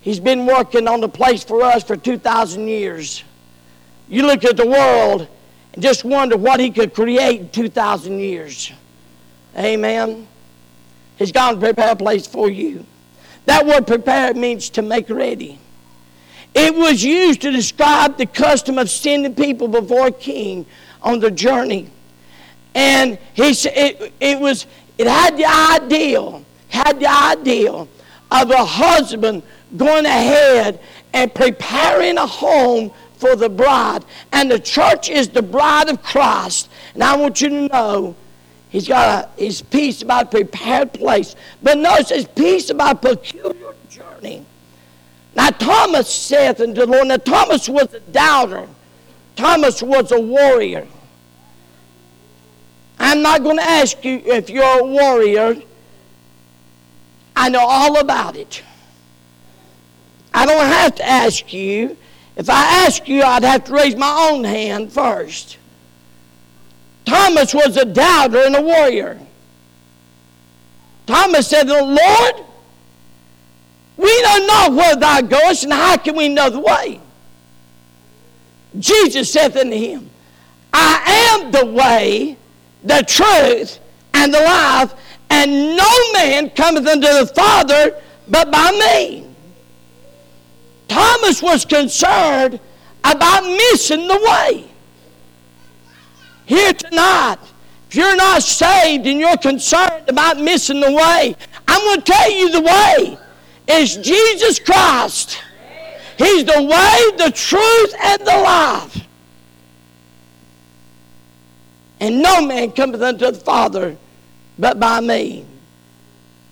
He's 0.00 0.20
been 0.20 0.44
working 0.44 0.88
on 0.88 1.00
the 1.00 1.08
place 1.08 1.44
for 1.44 1.62
us 1.62 1.84
for 1.84 1.96
2,000 1.96 2.66
years. 2.66 3.22
You 4.08 4.26
look 4.26 4.44
at 4.44 4.56
the 4.56 4.66
world 4.66 5.28
just 5.78 6.04
wonder 6.04 6.36
what 6.36 6.60
he 6.60 6.70
could 6.70 6.94
create 6.94 7.40
in 7.40 7.48
2,000 7.50 8.18
years. 8.18 8.72
Amen. 9.56 10.26
He's 11.16 11.32
gone 11.32 11.54
to 11.54 11.60
prepare 11.60 11.92
a 11.92 11.96
place 11.96 12.26
for 12.26 12.50
you. 12.50 12.84
That 13.46 13.64
word 13.64 13.86
prepare 13.86 14.34
means 14.34 14.70
to 14.70 14.82
make 14.82 15.08
ready. 15.08 15.58
It 16.54 16.74
was 16.74 17.04
used 17.04 17.42
to 17.42 17.50
describe 17.50 18.16
the 18.16 18.26
custom 18.26 18.78
of 18.78 18.90
sending 18.90 19.34
people 19.34 19.68
before 19.68 20.08
a 20.08 20.12
king 20.12 20.66
on 21.02 21.20
the 21.20 21.30
journey. 21.30 21.90
And 22.74 23.18
he 23.34 23.50
it, 23.50 24.12
it 24.20 24.40
was 24.40 24.66
it 24.98 25.06
had 25.06 25.36
the 25.36 25.44
ideal, 25.44 26.44
had 26.68 26.98
the 26.98 27.06
ideal 27.06 27.88
of 28.30 28.50
a 28.50 28.64
husband 28.64 29.42
going 29.76 30.06
ahead 30.06 30.80
and 31.12 31.32
preparing 31.34 32.18
a 32.18 32.26
home 32.26 32.90
for 33.16 33.36
the 33.36 33.48
bride. 33.48 34.04
And 34.32 34.50
the 34.50 34.58
church 34.58 35.08
is 35.08 35.28
the 35.28 35.42
bride 35.42 35.88
of 35.88 36.02
Christ. 36.02 36.68
And 36.94 37.02
I 37.02 37.16
want 37.16 37.40
you 37.40 37.48
to 37.48 37.68
know 37.68 38.16
He's 38.76 38.88
got 38.88 39.30
a, 39.38 39.42
his 39.42 39.62
peace 39.62 40.02
about 40.02 40.24
a 40.24 40.26
prepared 40.26 40.92
place. 40.92 41.34
But 41.62 41.78
notice 41.78 42.10
his 42.10 42.26
peace 42.26 42.68
about 42.68 42.96
a 42.96 43.14
peculiar 43.14 43.74
journey. 43.88 44.44
Now 45.34 45.48
Thomas 45.48 46.10
saith 46.10 46.60
unto 46.60 46.74
the 46.74 46.86
Lord, 46.86 47.08
now 47.08 47.16
Thomas 47.16 47.70
was 47.70 47.94
a 47.94 48.00
doubter. 48.00 48.68
Thomas 49.34 49.82
was 49.82 50.12
a 50.12 50.20
warrior. 50.20 50.86
I'm 52.98 53.22
not 53.22 53.42
going 53.42 53.56
to 53.56 53.62
ask 53.62 54.04
you 54.04 54.22
if 54.26 54.50
you're 54.50 54.80
a 54.80 54.84
warrior. 54.84 55.56
I 57.34 57.48
know 57.48 57.60
all 57.60 57.98
about 57.98 58.36
it. 58.36 58.62
I 60.34 60.44
don't 60.44 60.66
have 60.66 60.94
to 60.96 61.06
ask 61.06 61.52
you. 61.52 61.96
If 62.36 62.50
I 62.50 62.86
asked 62.86 63.08
you, 63.08 63.22
I'd 63.22 63.42
have 63.44 63.64
to 63.64 63.72
raise 63.72 63.96
my 63.96 64.30
own 64.30 64.44
hand 64.44 64.92
first. 64.92 65.56
Thomas 67.06 67.54
was 67.54 67.76
a 67.76 67.84
doubter 67.84 68.42
and 68.44 68.56
a 68.56 68.60
warrior. 68.60 69.18
Thomas 71.06 71.48
said, 71.48 71.68
Lord, 71.68 72.34
we 73.96 74.22
don't 74.22 74.46
know 74.46 74.76
where 74.76 74.96
thou 74.96 75.22
goest, 75.22 75.64
and 75.64 75.72
how 75.72 75.96
can 75.96 76.16
we 76.16 76.28
know 76.28 76.50
the 76.50 76.60
way? 76.60 77.00
Jesus 78.78 79.32
saith 79.32 79.56
unto 79.56 79.76
him, 79.76 80.10
I 80.72 81.40
am 81.40 81.50
the 81.50 81.64
way, 81.64 82.36
the 82.84 83.02
truth, 83.06 83.78
and 84.12 84.34
the 84.34 84.40
life, 84.40 84.92
and 85.30 85.76
no 85.76 86.12
man 86.12 86.50
cometh 86.50 86.86
unto 86.86 87.06
the 87.06 87.26
Father 87.34 88.00
but 88.28 88.50
by 88.50 88.70
me. 88.72 89.25
Thomas 90.88 91.42
was 91.42 91.64
concerned 91.64 92.60
about 93.02 93.44
missing 93.44 94.06
the 94.06 94.18
way. 94.18 94.64
Here 96.44 96.72
tonight, 96.72 97.38
if 97.88 97.96
you're 97.96 98.16
not 98.16 98.42
saved 98.42 99.06
and 99.06 99.18
you're 99.20 99.36
concerned 99.36 100.08
about 100.08 100.38
missing 100.38 100.80
the 100.80 100.92
way, 100.92 101.36
I'm 101.66 101.80
going 101.82 102.00
to 102.00 102.12
tell 102.12 102.30
you 102.30 102.50
the 102.50 102.60
way. 102.60 103.18
It's 103.68 103.96
Jesus 103.96 104.58
Christ. 104.58 105.38
He's 106.18 106.44
the 106.44 106.62
way, 106.62 107.16
the 107.18 107.32
truth, 107.32 107.94
and 108.00 108.20
the 108.20 108.38
life. 108.38 109.06
And 112.00 112.22
no 112.22 112.46
man 112.46 112.72
cometh 112.72 113.02
unto 113.02 113.30
the 113.30 113.38
Father 113.38 113.96
but 114.58 114.78
by 114.78 115.00
me. 115.00 115.44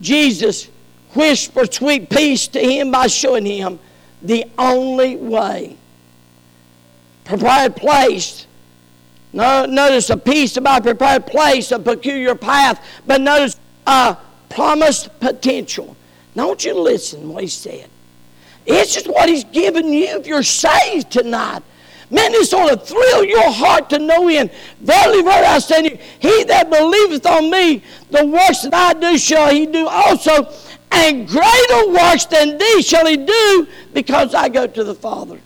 Jesus 0.00 0.68
whispered 1.14 1.72
sweet 1.72 2.10
peace 2.10 2.48
to 2.48 2.60
him 2.60 2.90
by 2.90 3.06
showing 3.06 3.46
him 3.46 3.78
the 4.24 4.46
only 4.58 5.16
way. 5.16 5.76
Prepared 7.24 7.76
place 7.76 8.46
no, 9.34 9.66
notice 9.66 10.10
a 10.10 10.16
peace 10.16 10.56
about 10.56 10.84
prepared 10.84 11.26
place, 11.26 11.72
a 11.72 11.78
peculiar 11.80 12.36
path, 12.36 12.86
but 13.04 13.20
notice 13.20 13.58
a 13.84 14.16
promised 14.48 15.18
potential. 15.18 15.96
Now, 16.36 16.50
I 16.50 16.54
you 16.62 16.80
listen 16.80 17.22
to 17.22 17.26
what 17.26 17.42
he 17.42 17.48
said. 17.48 17.90
It's 18.64 18.94
just 18.94 19.08
what 19.08 19.28
he's 19.28 19.42
given 19.42 19.92
you 19.92 20.06
if 20.06 20.28
you're 20.28 20.44
saved 20.44 21.10
tonight. 21.10 21.62
Man, 22.10 22.30
this 22.30 22.54
ought 22.54 22.70
to 22.70 22.76
thrill 22.76 23.24
your 23.24 23.50
heart 23.50 23.90
to 23.90 23.98
know 23.98 24.28
in. 24.28 24.48
Verily, 24.80 25.22
verily, 25.22 25.46
I 25.46 25.58
say 25.58 25.82
to 25.82 25.94
you, 25.96 25.98
he 26.20 26.44
that 26.44 26.70
believeth 26.70 27.26
on 27.26 27.50
me, 27.50 27.82
the 28.10 28.24
works 28.24 28.62
that 28.62 28.72
I 28.72 28.92
do 28.92 29.18
shall 29.18 29.52
he 29.52 29.66
do 29.66 29.88
also, 29.88 30.44
and 30.94 31.28
greater 31.28 31.88
works 31.88 32.24
than 32.26 32.56
these 32.58 32.86
shall 32.86 33.06
he 33.06 33.16
do, 33.16 33.66
because 33.92 34.34
I 34.34 34.48
go 34.48 34.66
to 34.66 34.84
the 34.84 34.94
Father. 34.94 35.38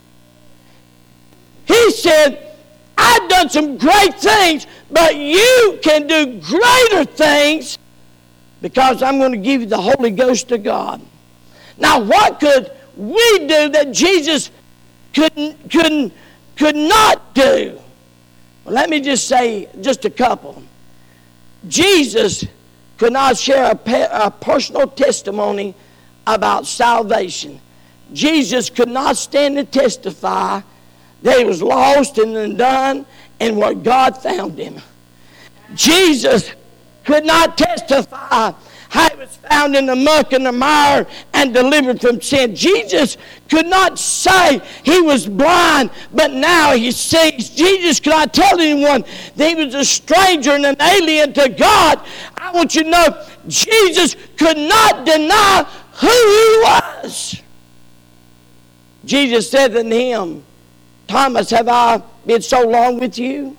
He 1.66 1.90
said, 1.90 2.56
I've 2.96 3.28
done 3.28 3.48
some 3.48 3.78
great 3.78 4.14
things, 4.14 4.66
but 4.90 5.16
you 5.16 5.78
can 5.82 6.06
do 6.06 6.40
greater 6.40 7.04
things 7.04 7.78
because 8.60 9.02
I'm 9.02 9.18
going 9.18 9.32
to 9.32 9.38
give 9.38 9.60
you 9.60 9.66
the 9.66 9.80
Holy 9.80 10.10
Ghost 10.10 10.50
of 10.52 10.62
God. 10.64 11.00
Now, 11.76 12.00
what 12.00 12.40
could 12.40 12.72
we 12.96 13.38
do 13.40 13.68
that 13.68 13.92
Jesus 13.92 14.50
couldn't, 15.14 15.70
couldn't, 15.70 16.12
could 16.56 16.74
not 16.74 17.34
do? 17.34 17.78
Well, 18.64 18.74
let 18.74 18.90
me 18.90 19.00
just 19.00 19.28
say 19.28 19.68
just 19.80 20.04
a 20.04 20.10
couple. 20.10 20.62
Jesus 21.68 22.44
could 22.98 23.12
not 23.12 23.36
share 23.36 23.70
a, 23.70 23.74
pe- 23.74 24.08
a 24.10 24.30
personal 24.30 24.88
testimony 24.88 25.74
about 26.26 26.66
salvation. 26.66 27.60
Jesus 28.12 28.68
could 28.68 28.88
not 28.88 29.16
stand 29.16 29.56
to 29.56 29.64
testify 29.64 30.60
that 31.22 31.38
he 31.38 31.44
was 31.44 31.62
lost 31.62 32.18
and 32.18 32.36
undone 32.36 33.06
and 33.40 33.56
where 33.56 33.74
God 33.74 34.20
found 34.20 34.58
him. 34.58 34.80
Jesus 35.74 36.52
could 37.04 37.24
not 37.24 37.56
testify 37.56 38.52
he 38.90 39.16
was 39.16 39.36
found 39.36 39.76
in 39.76 39.86
the 39.86 39.96
muck 39.96 40.32
and 40.32 40.46
the 40.46 40.52
mire 40.52 41.06
and 41.34 41.52
delivered 41.52 42.00
from 42.00 42.20
sin. 42.20 42.54
Jesus 42.54 43.18
could 43.50 43.66
not 43.66 43.98
say 43.98 44.62
he 44.82 45.00
was 45.00 45.26
blind, 45.26 45.90
but 46.14 46.32
now 46.32 46.72
he 46.74 46.90
sees. 46.90 47.50
Jesus 47.50 48.00
could 48.00 48.10
not 48.10 48.32
tell 48.32 48.58
anyone 48.58 49.04
that 49.36 49.48
he 49.48 49.64
was 49.64 49.74
a 49.74 49.84
stranger 49.84 50.52
and 50.52 50.64
an 50.64 50.80
alien 50.80 51.34
to 51.34 51.48
God. 51.50 52.00
I 52.36 52.50
want 52.52 52.74
you 52.74 52.84
to 52.84 52.90
know 52.90 53.26
Jesus 53.46 54.16
could 54.38 54.56
not 54.56 55.04
deny 55.04 55.66
who 55.94 56.06
he 56.06 56.62
was. 56.62 57.42
Jesus 59.04 59.50
said 59.50 59.76
unto 59.76 59.96
him, 59.96 60.44
Thomas, 61.06 61.50
have 61.50 61.68
I 61.68 62.02
been 62.26 62.42
so 62.42 62.66
long 62.66 63.00
with 63.00 63.18
you? 63.18 63.56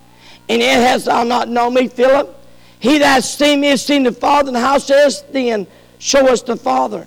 And 0.47 0.61
yet 0.61 0.79
hast 0.79 1.05
thou 1.05 1.23
not 1.23 1.49
known 1.49 1.75
me, 1.75 1.87
Philip? 1.87 2.38
He 2.79 2.97
that 2.97 3.15
has 3.15 3.31
seen 3.31 3.61
me 3.61 3.67
has 3.67 3.85
seen 3.85 4.03
the 4.03 4.11
Father, 4.11 4.49
and 4.49 4.57
how 4.57 4.77
sayest 4.77 5.31
then, 5.31 5.67
show 5.99 6.27
us 6.27 6.41
the 6.41 6.55
Father? 6.55 7.05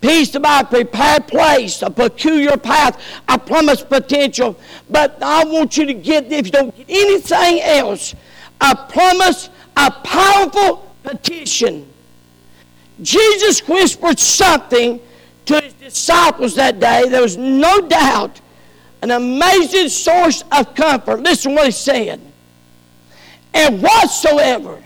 Peace 0.00 0.34
about 0.34 0.64
a 0.64 0.68
prepared 0.68 1.26
place, 1.26 1.80
a 1.82 1.90
peculiar 1.90 2.56
path, 2.56 3.02
a 3.28 3.38
promised 3.38 3.88
potential. 3.88 4.58
But 4.90 5.22
I 5.22 5.44
want 5.44 5.76
you 5.76 5.86
to 5.86 5.94
get, 5.94 6.30
if 6.30 6.46
you 6.46 6.52
don't 6.52 6.76
get 6.76 6.86
anything 6.88 7.60
else, 7.62 8.14
a 8.60 8.74
promise, 8.74 9.48
a 9.76 9.90
powerful 9.90 10.92
petition. 11.02 11.88
Jesus 13.02 13.66
whispered 13.66 14.18
something 14.18 15.00
to 15.46 15.60
his 15.60 15.72
disciples 15.74 16.54
that 16.56 16.80
day. 16.80 17.08
There 17.08 17.22
was 17.22 17.36
no 17.36 17.80
doubt 17.86 18.40
an 19.02 19.10
amazing 19.10 19.88
source 19.88 20.42
of 20.52 20.74
comfort. 20.74 21.20
Listen 21.20 21.54
what 21.54 21.66
he 21.66 21.70
said. 21.70 22.20
And 23.56 23.82
whatsoever 23.82 24.84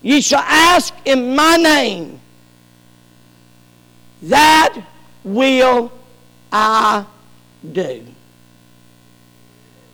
ye 0.00 0.20
shall 0.20 0.44
ask 0.44 0.94
in 1.04 1.34
my 1.34 1.56
name, 1.56 2.20
that 4.22 4.78
will 5.24 5.90
I 6.52 7.04
do. 7.72 8.06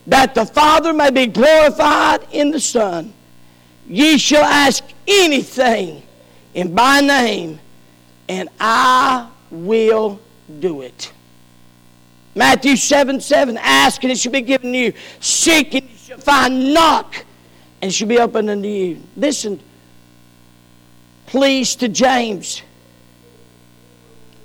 That 0.06 0.34
the 0.34 0.44
Father 0.44 0.92
may 0.92 1.10
be 1.10 1.26
glorified 1.26 2.26
in 2.32 2.50
the 2.50 2.60
Son. 2.60 3.14
Ye 3.88 4.18
shall 4.18 4.44
ask 4.44 4.84
anything 5.08 6.02
in 6.52 6.74
my 6.74 7.00
name, 7.00 7.58
and 8.28 8.50
I 8.60 9.30
will 9.50 10.20
do 10.60 10.82
it. 10.82 11.10
Matthew 12.34 12.76
7 12.76 13.20
7, 13.20 13.56
ask 13.58 14.02
and 14.02 14.12
it 14.12 14.18
shall 14.18 14.32
be 14.32 14.42
given 14.42 14.74
you. 14.74 14.92
Seek 15.20 15.74
and 15.74 15.88
shall 16.12 16.20
find. 16.20 16.74
Knock 16.74 17.24
and 17.80 17.92
she'll 17.92 18.08
be 18.08 18.18
opened 18.18 18.50
unto 18.50 18.68
you. 18.68 19.02
Listen, 19.16 19.60
please, 21.26 21.74
to 21.76 21.88
James. 21.88 22.62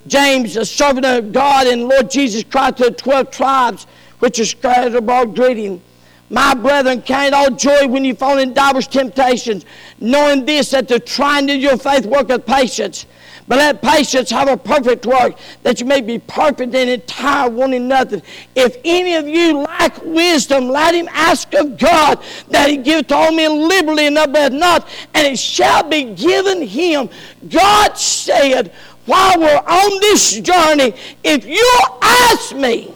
James, 0.07 0.55
a 0.55 0.65
servant 0.65 1.05
of 1.05 1.31
God 1.33 1.67
and 1.67 1.87
Lord 1.87 2.09
Jesus 2.09 2.43
Christ 2.43 2.77
to 2.77 2.85
the 2.85 2.91
12 2.91 3.31
tribes, 3.31 3.87
which 4.19 4.39
are 4.39 4.45
scattered 4.45 4.95
abroad, 4.95 5.35
greeting. 5.35 5.81
My 6.29 6.53
brethren, 6.53 7.01
count 7.01 7.33
all 7.33 7.51
joy 7.51 7.87
when 7.87 8.03
you 8.03 8.15
fall 8.15 8.37
in 8.37 8.53
divers 8.53 8.87
temptations, 8.87 9.65
knowing 9.99 10.45
this, 10.45 10.71
that 10.71 10.87
the 10.87 10.99
trying 10.99 11.49
of 11.49 11.57
your 11.57 11.77
faith 11.77 12.05
worketh 12.05 12.45
patience. 12.45 13.05
But 13.47 13.59
let 13.59 13.81
patience 13.81 14.29
have 14.31 14.49
a 14.49 14.57
perfect 14.57 15.05
work, 15.05 15.37
that 15.63 15.79
you 15.79 15.85
may 15.85 16.01
be 16.01 16.19
perfect 16.19 16.75
and 16.75 16.89
entire, 16.89 17.49
wanting 17.49 17.87
nothing. 17.87 18.21
If 18.55 18.77
any 18.83 19.15
of 19.15 19.25
you 19.25 19.59
lack 19.59 20.03
wisdom, 20.03 20.67
let 20.67 20.93
him 20.93 21.07
ask 21.11 21.53
of 21.53 21.77
God 21.77 22.21
that 22.49 22.69
he 22.69 22.75
give 22.75 23.07
to 23.07 23.15
all 23.15 23.31
men 23.31 23.69
liberally 23.69 24.07
and 24.07 24.17
upbraid 24.17 24.51
not, 24.51 24.89
and 25.13 25.25
it 25.25 25.39
shall 25.39 25.83
be 25.83 26.13
given 26.13 26.61
him. 26.61 27.09
God 27.47 27.97
said, 27.97 28.73
while 29.05 29.39
we're 29.39 29.63
on 29.65 29.99
this 30.01 30.41
journey, 30.41 30.93
if 31.23 31.45
you 31.45 31.79
ask 32.01 32.53
me, 32.53 32.93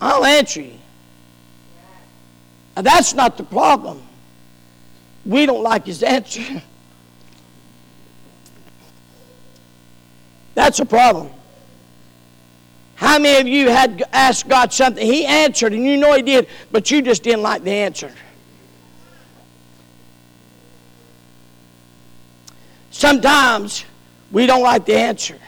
I'll 0.00 0.24
answer 0.24 0.62
you. 0.62 0.78
Now, 2.74 2.82
that's 2.82 3.14
not 3.14 3.36
the 3.36 3.44
problem. 3.44 4.02
We 5.24 5.46
don't 5.46 5.62
like 5.62 5.86
his 5.86 6.02
answer. 6.02 6.62
That's 10.54 10.80
a 10.80 10.86
problem. 10.86 11.30
How 12.96 13.18
many 13.18 13.40
of 13.40 13.48
you 13.48 13.70
had 13.70 14.02
asked 14.12 14.48
God 14.48 14.72
something? 14.72 15.04
He 15.04 15.24
answered, 15.24 15.72
and 15.72 15.84
you 15.84 15.96
know 15.96 16.14
He 16.14 16.22
did, 16.22 16.48
but 16.70 16.90
you 16.90 17.00
just 17.00 17.22
didn't 17.22 17.42
like 17.42 17.64
the 17.64 17.70
answer. 17.70 18.12
Sometimes 22.90 23.84
we 24.30 24.46
don't 24.46 24.62
like 24.62 24.84
the 24.84 24.96
answer. 24.96 25.38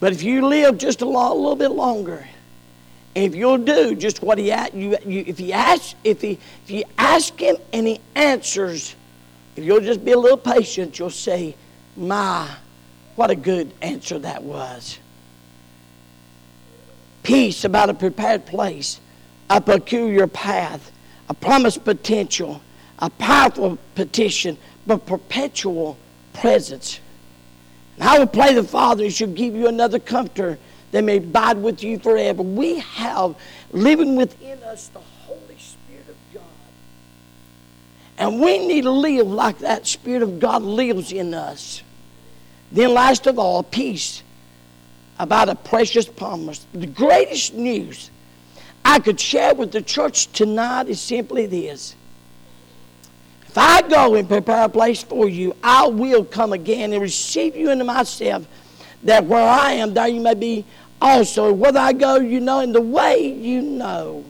But 0.00 0.12
if 0.12 0.24
you 0.24 0.44
live 0.44 0.78
just 0.78 1.02
a, 1.02 1.04
lot, 1.04 1.30
a 1.30 1.34
little 1.34 1.54
bit 1.54 1.70
longer, 1.70 2.26
if 3.14 3.36
you'll 3.36 3.58
do 3.58 3.94
just 3.94 4.22
what 4.22 4.38
he 4.38 4.52
you, 4.74 4.96
you 5.06 5.24
if 5.26 5.38
he 5.38 5.52
asks 5.52 5.94
if 6.02 6.22
he 6.22 6.40
if 6.64 6.70
you 6.70 6.82
ask 6.98 7.38
him 7.38 7.56
and 7.72 7.86
he 7.86 8.00
answers, 8.16 8.96
if 9.54 9.62
you'll 9.62 9.80
just 9.80 10.04
be 10.04 10.12
a 10.12 10.18
little 10.18 10.38
patient, 10.38 10.98
you'll 10.98 11.10
say, 11.10 11.54
"My 11.96 12.48
what 13.16 13.30
a 13.30 13.34
good 13.34 13.72
answer 13.82 14.18
that 14.18 14.42
was. 14.42 14.98
Peace 17.22 17.64
about 17.64 17.90
a 17.90 17.94
prepared 17.94 18.46
place, 18.46 19.00
a 19.48 19.60
peculiar 19.60 20.26
path, 20.26 20.90
a 21.28 21.34
promised 21.34 21.84
potential, 21.84 22.60
a 22.98 23.10
powerful 23.10 23.78
petition, 23.94 24.56
but 24.86 25.06
perpetual 25.06 25.96
presence. 26.32 27.00
And 27.96 28.08
I 28.08 28.18
will 28.18 28.26
pray 28.26 28.54
the 28.54 28.64
Father, 28.64 29.04
He 29.04 29.10
shall 29.10 29.28
give 29.28 29.54
you 29.54 29.68
another 29.68 29.98
comforter 29.98 30.58
that 30.90 31.04
may 31.04 31.18
abide 31.18 31.58
with 31.58 31.82
you 31.82 31.98
forever. 31.98 32.42
We 32.42 32.78
have 32.80 33.36
living 33.72 34.16
within 34.16 34.62
us 34.62 34.88
the 34.88 35.00
Holy 35.00 35.58
Spirit 35.58 36.08
of 36.08 36.16
God. 36.34 36.42
And 38.18 38.40
we 38.40 38.66
need 38.66 38.82
to 38.82 38.90
live 38.90 39.26
like 39.26 39.58
that 39.58 39.86
Spirit 39.86 40.22
of 40.22 40.40
God 40.40 40.62
lives 40.62 41.12
in 41.12 41.34
us. 41.34 41.82
Then, 42.72 42.94
last 42.94 43.26
of 43.26 43.38
all, 43.38 43.62
peace 43.62 44.22
about 45.18 45.50
a 45.50 45.54
precious 45.54 46.08
promise. 46.08 46.66
The 46.72 46.86
greatest 46.86 47.54
news 47.54 48.10
I 48.84 48.98
could 48.98 49.20
share 49.20 49.54
with 49.54 49.72
the 49.72 49.82
church 49.82 50.32
tonight 50.32 50.88
is 50.88 51.00
simply 51.00 51.46
this. 51.46 51.94
If 53.46 53.58
I 53.58 53.82
go 53.82 54.14
and 54.14 54.26
prepare 54.26 54.64
a 54.64 54.68
place 54.70 55.02
for 55.02 55.28
you, 55.28 55.54
I 55.62 55.86
will 55.86 56.24
come 56.24 56.54
again 56.54 56.94
and 56.94 57.02
receive 57.02 57.54
you 57.54 57.70
into 57.70 57.84
myself, 57.84 58.46
that 59.02 59.26
where 59.26 59.46
I 59.46 59.72
am, 59.72 59.92
there 59.92 60.08
you 60.08 60.22
may 60.22 60.34
be 60.34 60.64
also. 61.02 61.52
Whether 61.52 61.78
I 61.78 61.92
go, 61.92 62.16
you 62.16 62.40
know, 62.40 62.60
in 62.60 62.72
the 62.72 62.80
way 62.80 63.18
you 63.18 63.60
know. 63.60 64.24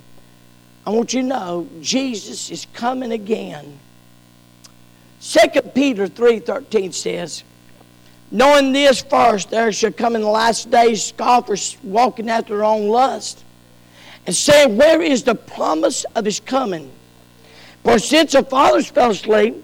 I 0.84 0.90
want 0.90 1.14
you 1.14 1.22
to 1.22 1.28
know 1.28 1.68
Jesus 1.80 2.50
is 2.50 2.66
coming 2.74 3.12
again. 3.12 3.78
2 5.20 5.62
Peter 5.72 6.08
3.13 6.08 6.92
says, 6.92 7.44
Knowing 8.32 8.72
this 8.72 9.02
first, 9.02 9.50
there 9.50 9.70
shall 9.70 9.92
come 9.92 10.16
in 10.16 10.22
the 10.22 10.26
last 10.26 10.70
days 10.70 11.04
scoffers 11.04 11.76
walking 11.82 12.30
after 12.30 12.56
their 12.56 12.64
own 12.64 12.88
lust, 12.88 13.44
and 14.26 14.34
saying, 14.34 14.74
Where 14.74 15.02
is 15.02 15.22
the 15.22 15.34
promise 15.34 16.04
of 16.16 16.24
his 16.24 16.40
coming? 16.40 16.90
For 17.84 17.98
since 17.98 18.32
the 18.32 18.42
fathers 18.42 18.88
fell 18.88 19.10
asleep, 19.10 19.62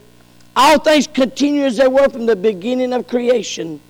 all 0.54 0.78
things 0.78 1.07
continue 1.07 1.62
as 1.62 1.78
they 1.78 1.88
were 1.88 2.11
from 2.11 2.26
the 2.26 2.37
beginning 2.37 2.92
of 2.92 3.09
creation. 3.09 3.81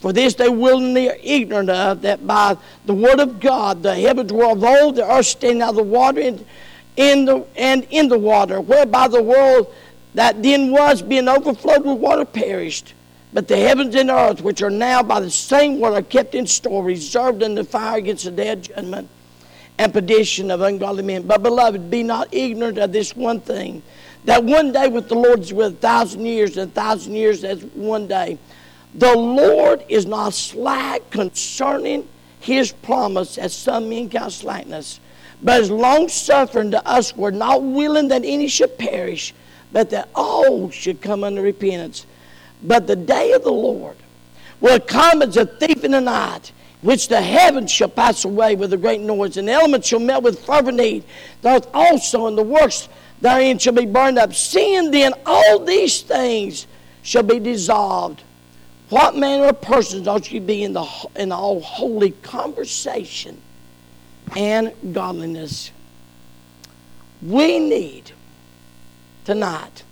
For 0.00 0.12
this 0.12 0.34
they 0.34 0.48
willingly 0.48 1.10
are 1.10 1.18
ignorant 1.22 1.70
of, 1.70 2.02
that 2.02 2.26
by 2.26 2.56
the 2.86 2.94
word 2.94 3.20
of 3.20 3.38
God 3.38 3.84
the 3.84 3.94
heavens 3.94 4.32
were 4.32 4.50
of 4.50 4.64
old, 4.64 4.96
the 4.96 5.08
earth 5.08 5.26
standing 5.26 5.62
out 5.62 5.70
of 5.70 5.76
the 5.76 5.82
water 5.84 6.20
and 6.20 6.44
in 6.96 7.24
the, 7.24 7.46
and 7.54 7.86
in 7.90 8.08
the 8.08 8.18
water, 8.18 8.60
whereby 8.60 9.06
the 9.06 9.22
world 9.22 9.72
that 10.14 10.42
then 10.42 10.72
was 10.72 11.02
being 11.02 11.28
overflowed 11.28 11.84
with 11.84 11.98
water 11.98 12.24
perished. 12.24 12.94
But 13.34 13.48
the 13.48 13.56
heavens 13.56 13.94
and 13.96 14.10
earth, 14.10 14.40
which 14.40 14.62
are 14.62 14.70
now 14.70 15.02
by 15.02 15.20
the 15.20 15.30
same 15.30 15.80
word, 15.80 15.92
are 15.92 16.02
kept 16.02 16.34
in 16.34 16.46
store, 16.46 16.82
reserved 16.82 17.42
in 17.42 17.56
the 17.56 17.64
fire 17.64 17.98
against 17.98 18.24
the 18.24 18.30
day 18.30 18.50
of 18.50 18.62
judgment 18.62 19.08
and 19.76 19.92
perdition 19.92 20.52
of 20.52 20.60
ungodly 20.62 21.02
men. 21.02 21.24
But, 21.24 21.42
beloved, 21.42 21.90
be 21.90 22.04
not 22.04 22.32
ignorant 22.32 22.78
of 22.78 22.92
this 22.92 23.14
one 23.14 23.40
thing 23.40 23.82
that 24.24 24.42
one 24.42 24.72
day 24.72 24.88
with 24.88 25.08
the 25.08 25.14
Lord 25.14 25.40
is 25.40 25.52
with 25.52 25.74
a 25.74 25.76
thousand 25.76 26.24
years, 26.24 26.56
and 26.56 26.70
a 26.70 26.74
thousand 26.74 27.14
years 27.14 27.44
as 27.44 27.62
one 27.62 28.06
day. 28.06 28.38
The 28.94 29.14
Lord 29.14 29.84
is 29.88 30.06
not 30.06 30.32
slack 30.32 31.10
concerning 31.10 32.08
his 32.40 32.72
promise, 32.72 33.36
as 33.36 33.54
some 33.54 33.88
men 33.88 34.08
count 34.08 34.32
slackness, 34.32 35.00
but 35.42 35.60
is 35.60 35.70
long 35.70 36.08
suffering 36.08 36.70
to 36.70 36.86
us. 36.88 37.16
We're 37.16 37.32
not 37.32 37.62
willing 37.62 38.08
that 38.08 38.24
any 38.24 38.48
should 38.48 38.78
perish, 38.78 39.34
but 39.72 39.90
that 39.90 40.08
all 40.14 40.70
should 40.70 41.02
come 41.02 41.24
unto 41.24 41.42
repentance. 41.42 42.06
But 42.64 42.86
the 42.86 42.96
day 42.96 43.32
of 43.32 43.44
the 43.44 43.52
Lord 43.52 43.96
will 44.60 44.80
come 44.80 45.22
as 45.22 45.36
a 45.36 45.46
thief 45.46 45.84
in 45.84 45.92
the 45.92 46.00
night 46.00 46.50
which 46.80 47.08
the 47.08 47.20
heavens 47.20 47.70
shall 47.70 47.88
pass 47.88 48.24
away 48.24 48.56
with 48.56 48.72
a 48.72 48.76
great 48.76 49.00
noise, 49.00 49.36
and 49.36 49.48
the 49.48 49.52
elements 49.52 49.88
shall 49.88 50.00
melt 50.00 50.22
with 50.22 50.44
fervent 50.44 50.80
heat. 50.80 51.04
Earth 51.42 51.66
also 51.72 52.26
and 52.26 52.36
the 52.36 52.42
works 52.42 52.88
therein 53.22 53.58
shall 53.58 53.72
be 53.72 53.86
burned 53.86 54.18
up. 54.18 54.34
Seeing 54.34 54.90
then 54.90 55.14
all 55.24 55.60
these 55.60 56.02
things 56.02 56.66
shall 57.02 57.22
be 57.22 57.38
dissolved, 57.38 58.22
what 58.90 59.16
manner 59.16 59.46
of 59.46 59.62
persons 59.62 60.06
ought 60.06 60.30
you 60.30 60.40
be 60.40 60.62
in 60.62 60.74
the 60.74 60.86
in 61.16 61.32
all 61.32 61.60
holy 61.60 62.10
conversation 62.10 63.40
and 64.36 64.72
godliness? 64.92 65.70
We 67.22 67.58
need 67.58 68.12
tonight 69.24 69.84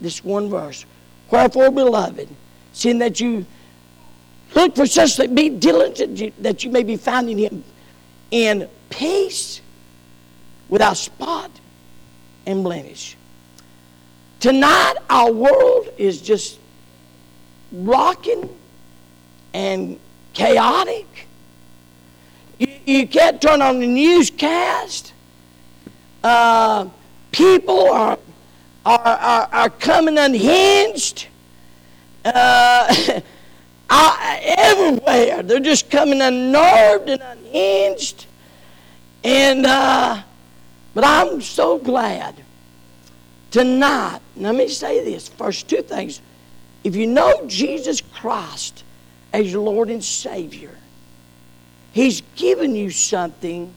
this 0.00 0.24
one 0.24 0.48
verse. 0.48 0.86
Wherefore, 1.30 1.70
beloved, 1.70 2.28
seeing 2.72 2.98
that 2.98 3.20
you 3.20 3.46
Look 4.54 4.74
for 4.74 4.86
such 4.86 5.16
that 5.16 5.34
be 5.34 5.50
diligent 5.50 6.42
that 6.42 6.64
you 6.64 6.70
may 6.70 6.82
be 6.82 6.96
found 6.96 7.28
in 7.28 7.38
him 7.38 7.64
in 8.30 8.68
peace, 8.90 9.60
without 10.68 10.96
spot 10.96 11.50
and 12.46 12.62
blemish. 12.64 13.16
Tonight, 14.40 14.94
our 15.08 15.32
world 15.32 15.88
is 15.98 16.20
just 16.20 16.58
rocking 17.72 18.48
and 19.54 19.98
chaotic. 20.32 21.26
You, 22.58 22.68
you 22.86 23.06
can't 23.06 23.40
turn 23.40 23.62
on 23.62 23.80
the 23.80 23.86
newscast. 23.86 25.12
Uh, 26.22 26.88
people 27.32 27.90
are, 27.90 28.18
are, 28.84 29.00
are, 29.00 29.48
are 29.52 29.70
coming 29.70 30.18
unhinged. 30.18 31.26
Uh, 32.24 33.20
everywhere. 34.58 35.42
They're 35.42 35.60
just 35.60 35.90
coming 35.90 36.20
unnerved 36.20 37.08
and 37.08 37.22
unhinged. 37.22 38.26
And, 39.24 39.66
uh, 39.66 40.22
but 40.94 41.04
I'm 41.04 41.40
so 41.40 41.78
glad 41.78 42.34
tonight. 43.50 44.20
Let 44.36 44.54
me 44.54 44.68
say 44.68 45.04
this 45.04 45.28
first 45.28 45.68
two 45.68 45.82
things. 45.82 46.20
If 46.84 46.94
you 46.96 47.06
know 47.06 47.46
Jesus 47.46 48.00
Christ 48.00 48.84
as 49.32 49.50
your 49.52 49.62
Lord 49.62 49.90
and 49.90 50.02
Savior, 50.02 50.76
He's 51.92 52.22
given 52.36 52.74
you 52.74 52.90
something. 52.90 53.74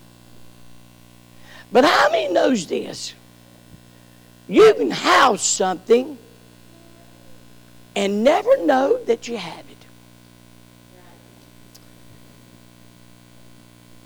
But 1.72 1.86
how 1.86 2.12
many 2.12 2.32
knows 2.32 2.68
this? 2.68 3.14
You 4.52 4.74
can 4.74 4.92
have 4.92 5.40
something 5.40 6.18
and 7.96 8.22
never 8.22 8.66
know 8.66 9.02
that 9.06 9.30
you 9.30 9.38
have 9.38 9.60
it. 9.60 9.78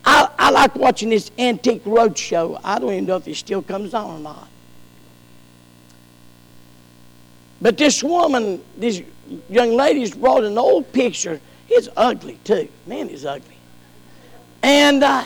I, 0.05 0.29
I 0.38 0.51
like 0.51 0.75
watching 0.75 1.10
this 1.10 1.31
Antique 1.39 1.84
Roadshow. 1.84 2.62
I 2.63 2.77
don't 2.77 2.91
even 2.91 3.05
know 3.08 3.15
if 3.15 3.27
it 3.27 3.38
still 3.38 3.63
comes 3.63 3.95
on 3.95 4.17
or 4.17 4.19
not. 4.19 4.47
But 7.60 7.79
this 7.79 8.03
woman, 8.03 8.63
this 8.77 9.01
young 9.49 9.75
lady's 9.75 10.13
brought 10.13 10.43
an 10.43 10.60
old 10.60 10.93
picture. 10.93 11.41
It's 11.69 11.89
ugly 11.97 12.38
too. 12.43 12.69
Man, 12.86 13.10
it's 13.10 13.25
ugly. 13.25 13.58
And 14.62 15.03
uh, 15.03 15.25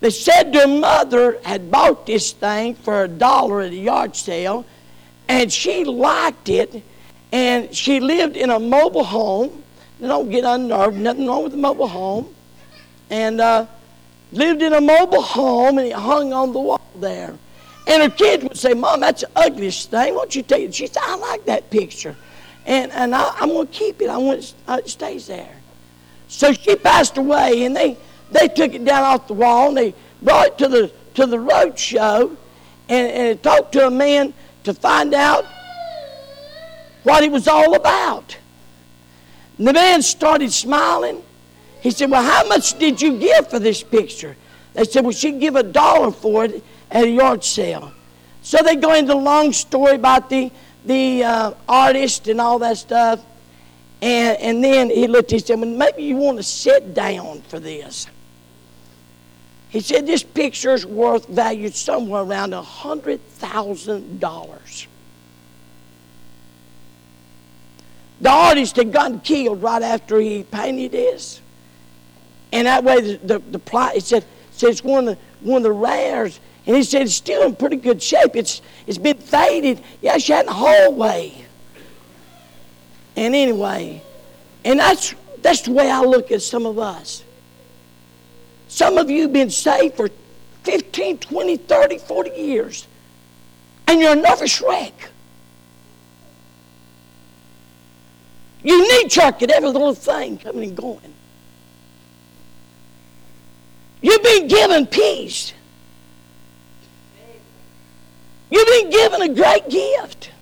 they 0.00 0.10
said 0.10 0.52
their 0.52 0.68
mother 0.68 1.38
had 1.42 1.70
bought 1.70 2.06
this 2.06 2.32
thing 2.32 2.74
for 2.74 3.04
a 3.04 3.08
dollar 3.08 3.62
at 3.62 3.72
a 3.72 3.76
yard 3.76 4.14
sale, 4.14 4.64
and 5.28 5.52
she 5.52 5.84
liked 5.84 6.48
it, 6.48 6.82
and 7.32 7.74
she 7.74 8.00
lived 8.00 8.36
in 8.36 8.50
a 8.50 8.58
mobile 8.58 9.04
home. 9.04 9.62
don't 10.00 10.30
get 10.30 10.44
unnerved, 10.44 10.96
nothing 10.96 11.26
wrong 11.26 11.44
with 11.44 11.54
a 11.54 11.58
mobile 11.58 11.88
home 11.88 12.34
and 13.10 13.40
uh, 13.40 13.66
lived 14.32 14.62
in 14.62 14.72
a 14.72 14.80
mobile 14.80 15.22
home 15.22 15.78
and 15.78 15.88
it 15.88 15.92
hung 15.92 16.32
on 16.32 16.52
the 16.52 16.58
wall 16.58 16.80
there. 16.96 17.34
And 17.86 18.02
her 18.02 18.10
kids 18.10 18.42
would 18.42 18.56
say, 18.56 18.74
Mom, 18.74 19.00
that's 19.00 19.22
the 19.22 19.30
ugliest 19.36 19.90
thing. 19.90 20.14
Why 20.14 20.22
don't 20.22 20.34
you 20.34 20.42
take 20.42 20.64
it? 20.64 20.74
She 20.74 20.86
said, 20.88 21.02
I 21.02 21.16
like 21.16 21.44
that 21.44 21.70
picture. 21.70 22.16
And, 22.64 22.90
and 22.92 23.14
I, 23.14 23.36
am 23.40 23.50
going 23.50 23.68
to 23.68 23.72
keep 23.72 24.02
it. 24.02 24.10
I 24.10 24.16
want 24.16 24.40
it, 24.40 24.54
uh, 24.66 24.80
it 24.84 24.88
stays 24.88 25.28
there. 25.28 25.56
So 26.26 26.52
she 26.52 26.74
passed 26.74 27.16
away, 27.16 27.64
and 27.64 27.76
they, 27.76 27.96
they 28.30 28.48
took 28.48 28.74
it 28.74 28.84
down 28.84 29.02
off 29.02 29.28
the 29.28 29.34
wall, 29.34 29.68
and 29.68 29.76
they 29.76 29.94
brought 30.22 30.48
it 30.48 30.58
to 30.58 30.68
the, 30.68 30.92
to 31.14 31.26
the 31.26 31.38
road 31.38 31.78
show, 31.78 32.36
and, 32.88 33.08
and 33.12 33.42
talked 33.42 33.72
to 33.72 33.86
a 33.86 33.90
man 33.90 34.34
to 34.64 34.74
find 34.74 35.14
out 35.14 35.44
what 37.02 37.22
it 37.22 37.30
was 37.30 37.46
all 37.46 37.74
about. 37.74 38.36
And 39.58 39.66
the 39.66 39.72
man 39.72 40.02
started 40.02 40.52
smiling, 40.52 41.22
he 41.80 41.90
said, 41.90 42.10
Well, 42.10 42.22
how 42.22 42.46
much 42.48 42.78
did 42.78 43.00
you 43.00 43.18
give 43.18 43.48
for 43.48 43.58
this 43.58 43.82
picture? 43.82 44.36
They 44.74 44.84
said, 44.84 45.04
Well, 45.04 45.12
she'd 45.12 45.40
give 45.40 45.56
a 45.56 45.62
dollar 45.62 46.10
for 46.10 46.44
it 46.44 46.62
at 46.90 47.04
a 47.04 47.10
yard 47.10 47.44
sale. 47.44 47.92
So 48.42 48.58
they 48.62 48.76
go 48.76 48.94
into 48.94 49.14
a 49.14 49.14
long 49.14 49.52
story 49.52 49.94
about 49.94 50.28
the, 50.28 50.50
the 50.84 51.24
uh, 51.24 51.52
artist 51.68 52.28
and 52.28 52.40
all 52.40 52.58
that 52.60 52.76
stuff. 52.76 53.24
And, 54.02 54.38
and 54.38 54.62
then 54.62 54.90
he 54.90 55.06
looked, 55.06 55.32
at 55.32 55.40
he 55.40 55.46
said, 55.46 55.60
well, 55.60 55.70
maybe 55.70 56.02
you 56.02 56.16
want 56.16 56.36
to 56.36 56.42
sit 56.42 56.94
down 56.94 57.42
for 57.42 57.58
this. 57.58 58.06
He 59.68 59.80
said, 59.80 60.06
this 60.06 60.22
picture 60.22 60.74
is 60.74 60.86
worth 60.86 61.26
valued 61.26 61.74
somewhere 61.74 62.22
around 62.22 62.54
a 62.54 62.62
$100,000. 62.62 64.86
The 68.20 68.30
artist 68.30 68.76
had 68.76 68.92
gotten 68.92 69.18
killed 69.20 69.62
right 69.62 69.82
after 69.82 70.20
he 70.20 70.44
painted 70.44 70.92
this. 70.92 71.40
And 72.52 72.66
that 72.66 72.84
way, 72.84 73.00
the, 73.00 73.16
the, 73.18 73.38
the 73.50 73.58
plot, 73.58 73.96
it 73.96 74.04
said, 74.04 74.24
said 74.52 74.70
it's 74.70 74.82
one 74.82 75.08
of, 75.08 75.16
the, 75.16 75.46
one 75.46 75.58
of 75.58 75.64
the 75.64 75.72
rares. 75.72 76.40
And 76.66 76.76
he 76.76 76.82
said 76.82 77.02
it's 77.02 77.14
still 77.14 77.42
in 77.42 77.54
pretty 77.54 77.76
good 77.76 78.02
shape. 78.02 78.34
It's, 78.34 78.62
it's 78.86 78.98
been 78.98 79.18
faded. 79.18 79.82
Yeah, 80.00 80.18
she 80.18 80.32
had 80.32 80.40
in 80.40 80.46
the 80.46 80.52
hallway. 80.52 81.44
And 83.16 83.34
anyway, 83.34 84.02
and 84.64 84.80
that's, 84.80 85.14
that's 85.42 85.62
the 85.62 85.72
way 85.72 85.90
I 85.90 86.00
look 86.00 86.32
at 86.32 86.42
some 86.42 86.66
of 86.66 86.78
us. 86.78 87.22
Some 88.76 88.98
of 88.98 89.08
you 89.08 89.22
have 89.22 89.32
been 89.32 89.48
saved 89.48 89.96
for 89.96 90.10
15, 90.64 91.16
20, 91.16 91.56
30, 91.56 91.96
40 91.96 92.30
years. 92.32 92.86
And 93.86 93.98
you're 93.98 94.12
a 94.12 94.16
nervous 94.16 94.60
wreck. 94.60 94.92
You 98.62 98.82
need 98.82 99.10
chuck 99.10 99.42
at 99.42 99.50
every 99.50 99.70
little 99.70 99.94
thing 99.94 100.36
coming 100.36 100.68
and 100.68 100.76
going. 100.76 101.14
You've 104.02 104.22
been 104.22 104.46
given 104.46 104.86
peace. 104.86 105.54
You've 108.50 108.68
been 108.68 108.90
given 108.90 109.22
a 109.22 109.34
great 109.34 109.70
gift. 109.70 110.32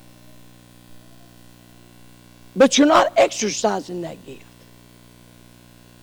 But 2.56 2.78
you're 2.78 2.88
not 2.88 3.12
exercising 3.16 4.00
that 4.00 4.26
gift. 4.26 4.42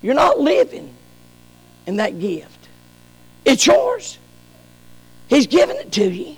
You're 0.01 0.15
not 0.15 0.39
living 0.39 0.95
in 1.85 1.97
that 1.97 2.19
gift. 2.19 2.67
It's 3.45 3.65
yours. 3.65 4.17
He's 5.27 5.47
given 5.47 5.77
it 5.77 5.91
to 5.93 6.09
you. 6.09 6.35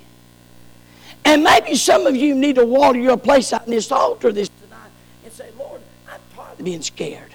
And 1.24 1.42
maybe 1.42 1.74
some 1.74 2.06
of 2.06 2.14
you 2.14 2.34
need 2.34 2.56
to 2.56 2.66
water 2.66 2.98
your 2.98 3.16
place 3.16 3.52
out 3.52 3.64
in 3.64 3.70
this 3.70 3.90
altar 3.90 4.30
this 4.30 4.50
tonight 4.62 4.90
and 5.24 5.32
say, 5.32 5.50
Lord, 5.58 5.80
I'm 6.08 6.20
tired 6.34 6.58
of 6.58 6.64
being 6.64 6.82
scared. 6.82 7.34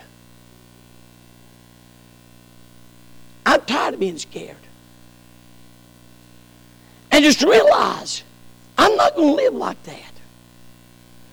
I'm 3.46 3.62
tired 3.62 3.96
of 3.96 4.00
being 4.00 4.18
scared. 4.18 4.56
And 7.12 7.24
just 7.24 7.42
realize 7.42 8.24
I'm 8.78 8.96
not 8.96 9.16
going 9.16 9.30
to 9.30 9.44
live 9.44 9.56
like 9.56 9.82
that. 9.84 10.14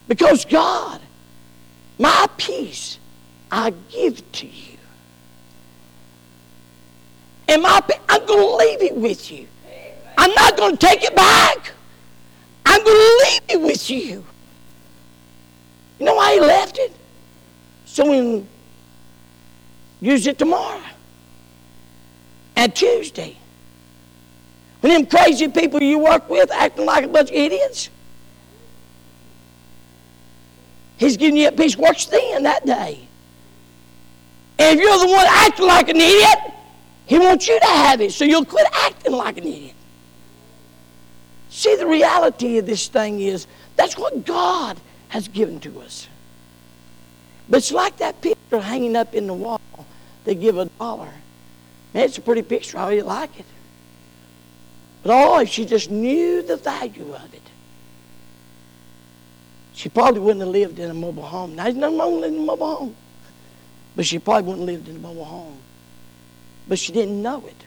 Because 0.08 0.44
God, 0.44 1.00
my 1.98 2.26
peace, 2.38 2.98
I 3.50 3.74
give 3.90 4.32
to 4.32 4.46
you. 4.46 4.75
And 7.56 7.62
my, 7.62 7.80
I'm 8.10 8.26
going 8.26 8.38
to 8.38 8.56
leave 8.56 8.82
it 8.82 8.94
with 8.94 9.32
you. 9.32 9.48
I'm 10.18 10.30
not 10.34 10.58
going 10.58 10.76
to 10.76 10.86
take 10.86 11.02
it 11.02 11.16
back. 11.16 11.72
I'm 12.66 12.84
going 12.84 12.94
to 12.94 13.24
leave 13.24 13.42
it 13.48 13.60
with 13.62 13.88
you. 13.88 14.22
You 15.98 16.04
know 16.04 16.16
why 16.16 16.34
he 16.34 16.40
left 16.40 16.76
it? 16.76 16.92
So 17.86 18.10
we 18.10 18.18
can 18.18 18.48
use 20.02 20.26
it 20.26 20.38
tomorrow. 20.38 20.82
Mad 22.56 22.76
Tuesday. 22.76 23.38
When 24.82 24.92
them 24.92 25.06
crazy 25.06 25.48
people 25.48 25.82
you 25.82 25.98
work 25.98 26.28
with 26.28 26.50
acting 26.50 26.84
like 26.84 27.06
a 27.06 27.08
bunch 27.08 27.30
of 27.30 27.36
idiots. 27.36 27.88
He's 30.98 31.16
giving 31.16 31.38
you 31.38 31.48
a 31.48 31.52
peace 31.52 31.74
worse 31.74 32.04
then 32.04 32.42
that 32.42 32.66
day. 32.66 33.08
And 34.58 34.78
if 34.78 34.84
you're 34.84 34.98
the 34.98 35.10
one 35.10 35.26
acting 35.26 35.66
like 35.66 35.88
an 35.88 35.96
idiot, 35.96 36.52
he 37.06 37.18
wants 37.18 37.48
you 37.48 37.58
to 37.58 37.66
have 37.66 38.00
it 38.00 38.12
so 38.12 38.24
you'll 38.24 38.44
quit 38.44 38.66
acting 38.72 39.12
like 39.12 39.38
an 39.38 39.44
idiot. 39.44 39.74
See, 41.48 41.74
the 41.76 41.86
reality 41.86 42.58
of 42.58 42.66
this 42.66 42.88
thing 42.88 43.20
is 43.20 43.46
that's 43.76 43.96
what 43.96 44.26
God 44.26 44.78
has 45.08 45.28
given 45.28 45.60
to 45.60 45.80
us. 45.80 46.08
But 47.48 47.58
it's 47.58 47.72
like 47.72 47.96
that 47.98 48.20
picture 48.20 48.60
hanging 48.60 48.96
up 48.96 49.14
in 49.14 49.26
the 49.26 49.34
wall. 49.34 49.60
They 50.24 50.34
give 50.34 50.58
a 50.58 50.66
dollar. 50.66 51.12
Man, 51.94 52.04
it's 52.04 52.18
a 52.18 52.20
pretty 52.20 52.42
picture. 52.42 52.76
I 52.78 52.90
really 52.90 53.02
like 53.02 53.38
it. 53.38 53.46
But 55.02 55.12
oh, 55.12 55.38
if 55.38 55.48
she 55.48 55.64
just 55.64 55.90
knew 55.90 56.42
the 56.42 56.56
value 56.56 57.14
of 57.14 57.32
it, 57.32 57.42
she 59.72 59.88
probably 59.88 60.20
wouldn't 60.20 60.40
have 60.40 60.48
lived 60.48 60.78
in 60.80 60.90
a 60.90 60.94
mobile 60.94 61.22
home. 61.22 61.54
Now, 61.54 61.64
there's 61.64 61.76
nothing 61.76 61.98
wrong 61.98 62.20
living 62.20 62.38
in 62.38 62.42
a 62.42 62.46
mobile 62.46 62.76
home. 62.76 62.96
But 63.94 64.06
she 64.06 64.18
probably 64.18 64.50
wouldn't 64.50 64.68
have 64.68 64.78
lived 64.78 64.88
in 64.88 64.96
a 64.96 64.98
mobile 64.98 65.24
home. 65.24 65.58
But 66.68 66.78
she 66.78 66.92
didn't 66.92 67.22
know 67.22 67.44
it. 67.46 67.64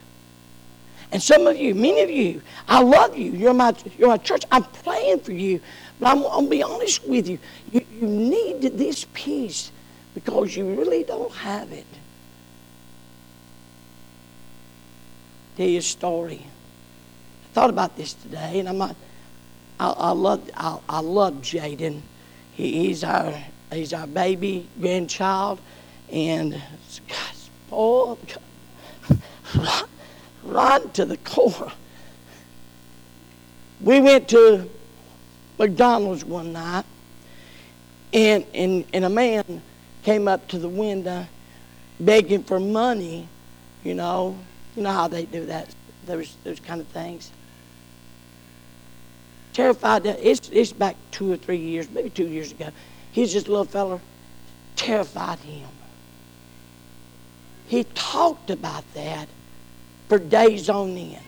And 1.12 1.22
some 1.22 1.48
of 1.48 1.58
you, 1.58 1.74
many 1.74 2.02
of 2.02 2.10
you, 2.10 2.42
I 2.68 2.82
love 2.82 3.18
you. 3.18 3.32
You're 3.32 3.54
my, 3.54 3.74
you're 3.98 4.10
my 4.10 4.18
church. 4.18 4.44
I'm 4.52 4.64
praying 4.64 5.22
for 5.22 5.32
you. 5.32 5.60
But 6.00 6.10
I'm, 6.12 6.22
going 6.22 6.46
to 6.46 6.50
be 6.50 6.64
honest 6.64 7.08
with 7.08 7.28
you. 7.28 7.40
you. 7.72 7.86
You 8.00 8.08
need 8.08 8.62
this 8.62 9.06
peace 9.14 9.72
because 10.14 10.56
you 10.56 10.76
really 10.76 11.04
don't 11.04 11.32
have 11.34 11.72
it. 11.72 11.86
Tell 15.58 15.68
you 15.68 15.80
a 15.80 15.82
story. 15.82 16.46
I 16.46 17.54
thought 17.54 17.70
about 17.70 17.98
this 17.98 18.14
today, 18.14 18.60
and 18.60 18.70
I'm 18.70 18.78
not. 18.78 18.96
I, 19.80 19.90
I 19.90 20.12
love. 20.12 20.50
I, 20.56 20.80
I 20.88 21.00
love 21.02 21.36
Jaden. 21.36 22.02
He, 22.54 22.88
he's 22.88 23.04
our. 23.04 23.34
He's 23.72 23.94
our 23.94 24.08
baby 24.08 24.68
grandchild, 24.80 25.60
and 26.12 26.54
God, 26.54 27.36
spoiled, 27.36 28.20
right 30.44 30.94
to 30.94 31.06
the 31.06 31.18
core. 31.18 31.72
We 33.82 34.02
went 34.02 34.28
to 34.30 34.70
McDonald's 35.58 36.26
one 36.26 36.54
night, 36.54 36.86
and, 38.14 38.46
and, 38.54 38.86
and 38.94 39.06
a 39.06 39.10
man 39.10 39.62
came 40.04 40.28
up 40.28 40.48
to 40.50 40.60
the 40.60 40.70
window 40.70 41.26
begging 42.00 42.44
for 42.44 42.60
money, 42.60 43.28
you 43.84 43.94
know. 43.94 44.38
You 44.76 44.84
know 44.84 44.92
how 44.92 45.08
they 45.08 45.26
do 45.26 45.46
that, 45.48 45.74
those, 46.06 46.36
those 46.44 46.60
kind 46.60 46.80
of 46.80 46.88
things. 46.88 47.32
Terrified 49.54 50.04
that 50.04 50.20
it's, 50.22 50.50
it's 50.50 50.72
back 50.72 50.96
two 51.12 51.32
or 51.32 51.38
three 51.38 51.58
years, 51.58 51.90
maybe 51.90 52.10
two 52.10 52.28
years 52.28 52.52
ago. 52.52 52.70
He's 53.12 53.34
just 53.34 53.48
a 53.48 53.50
little 53.50 53.66
fella. 53.66 54.00
Terrified 54.76 55.40
him. 55.40 55.68
He 57.68 57.84
talked 57.84 58.50
about 58.50 58.84
that 58.94 59.28
for 60.10 60.18
days 60.20 60.70
on 60.70 60.98
end. 60.98 61.24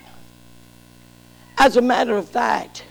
As 1.57 1.77
a 1.77 1.81
matter 1.81 2.17
of 2.17 2.27
fact, 2.27 2.83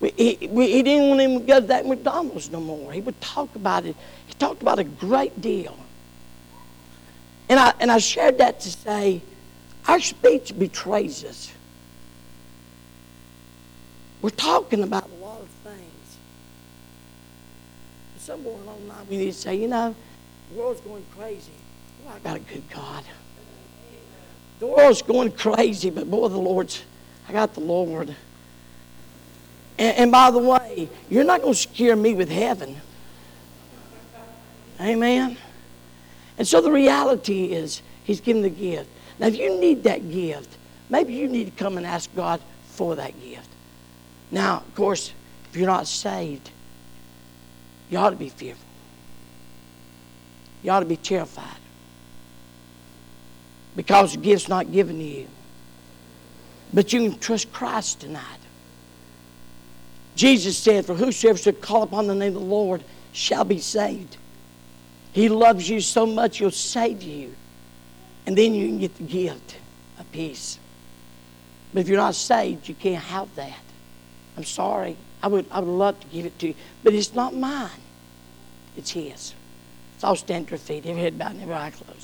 he, 0.00 0.34
he 0.34 0.82
didn't 0.82 1.08
want 1.08 1.20
him 1.20 1.40
to 1.40 1.46
go 1.46 1.60
to 1.60 1.66
that 1.68 1.86
McDonald's 1.86 2.50
no 2.50 2.60
more. 2.60 2.92
He 2.92 3.00
would 3.00 3.18
talk 3.20 3.54
about 3.54 3.86
it. 3.86 3.96
He 4.26 4.34
talked 4.34 4.60
about 4.60 4.80
a 4.80 4.84
great 4.84 5.40
deal. 5.40 5.78
And 7.48 7.58
I, 7.58 7.72
and 7.78 7.90
I 7.90 7.98
shared 7.98 8.38
that 8.38 8.60
to 8.60 8.70
say 8.70 9.22
our 9.86 10.00
speech 10.00 10.58
betrays 10.58 11.24
us. 11.24 11.52
We're 14.20 14.30
talking 14.30 14.82
about 14.82 15.08
a 15.08 15.24
lot 15.24 15.40
of 15.40 15.48
things. 15.62 16.16
Somewhere 18.18 18.54
along 18.54 18.80
the 18.82 18.88
line, 18.88 19.06
we 19.08 19.16
need 19.18 19.26
to 19.26 19.32
say, 19.38 19.54
you 19.54 19.68
know, 19.68 19.94
the 20.50 20.58
world's 20.58 20.80
going 20.80 21.04
crazy. 21.16 21.52
Well, 22.04 22.16
I 22.16 22.18
got 22.20 22.36
a 22.36 22.40
good 22.40 22.68
God. 22.70 23.04
The 24.64 24.70
world's 24.70 25.02
going 25.02 25.30
crazy, 25.32 25.90
but 25.90 26.10
boy, 26.10 26.28
the 26.28 26.38
Lord's, 26.38 26.82
I 27.28 27.32
got 27.32 27.52
the 27.52 27.60
Lord. 27.60 28.16
And, 29.78 29.98
and 29.98 30.10
by 30.10 30.30
the 30.30 30.38
way, 30.38 30.88
you're 31.10 31.22
not 31.22 31.42
going 31.42 31.52
to 31.52 31.60
scare 31.60 31.94
me 31.94 32.14
with 32.14 32.30
heaven. 32.30 32.80
Amen. 34.80 35.36
And 36.38 36.48
so 36.48 36.62
the 36.62 36.72
reality 36.72 37.52
is, 37.52 37.82
He's 38.04 38.22
given 38.22 38.40
the 38.40 38.48
gift. 38.48 38.88
Now, 39.18 39.26
if 39.26 39.36
you 39.36 39.60
need 39.60 39.82
that 39.82 40.10
gift, 40.10 40.56
maybe 40.88 41.12
you 41.12 41.28
need 41.28 41.44
to 41.44 41.62
come 41.62 41.76
and 41.76 41.84
ask 41.84 42.14
God 42.16 42.40
for 42.68 42.96
that 42.96 43.20
gift. 43.20 43.50
Now, 44.30 44.62
of 44.66 44.74
course, 44.74 45.12
if 45.50 45.56
you're 45.56 45.66
not 45.66 45.86
saved, 45.86 46.50
you 47.90 47.98
ought 47.98 48.10
to 48.10 48.16
be 48.16 48.30
fearful. 48.30 48.64
You 50.62 50.70
ought 50.70 50.80
to 50.80 50.86
be 50.86 50.96
terrified 50.96 51.58
because 53.76 54.12
the 54.12 54.18
gift's 54.18 54.48
not 54.48 54.72
given 54.72 54.98
to 54.98 55.04
you. 55.04 55.28
But 56.72 56.92
you 56.92 57.10
can 57.10 57.18
trust 57.18 57.52
Christ 57.52 58.00
tonight. 58.00 58.22
Jesus 60.16 60.56
said, 60.56 60.86
For 60.86 60.94
whosoever 60.94 61.38
should 61.38 61.60
call 61.60 61.82
upon 61.82 62.06
the 62.06 62.14
name 62.14 62.36
of 62.36 62.42
the 62.42 62.48
Lord 62.48 62.84
shall 63.12 63.44
be 63.44 63.58
saved. 63.58 64.16
He 65.12 65.28
loves 65.28 65.68
you 65.68 65.80
so 65.80 66.06
much, 66.06 66.38
he'll 66.38 66.50
save 66.50 67.02
you. 67.02 67.34
And 68.26 68.36
then 68.36 68.54
you 68.54 68.66
can 68.66 68.78
get 68.78 68.96
the 68.96 69.04
gift 69.04 69.56
of 69.98 70.10
peace. 70.12 70.58
But 71.72 71.80
if 71.80 71.88
you're 71.88 71.98
not 71.98 72.14
saved, 72.14 72.68
you 72.68 72.74
can't 72.74 73.02
have 73.02 73.34
that. 73.36 73.60
I'm 74.36 74.44
sorry. 74.44 74.96
I 75.22 75.28
would, 75.28 75.46
I 75.50 75.60
would 75.60 75.68
love 75.68 75.98
to 76.00 76.06
give 76.08 76.26
it 76.26 76.38
to 76.40 76.48
you. 76.48 76.54
But 76.82 76.94
it's 76.94 77.14
not 77.14 77.34
mine, 77.34 77.70
it's 78.76 78.90
his. 78.90 79.34
So 79.98 80.08
I'll 80.08 80.16
stand 80.16 80.48
to 80.48 80.52
your 80.52 80.58
feet, 80.58 80.86
every 80.86 81.02
head 81.02 81.18
bowed 81.18 81.40
every 81.40 81.54
eye 81.54 81.70
closed. 81.70 82.03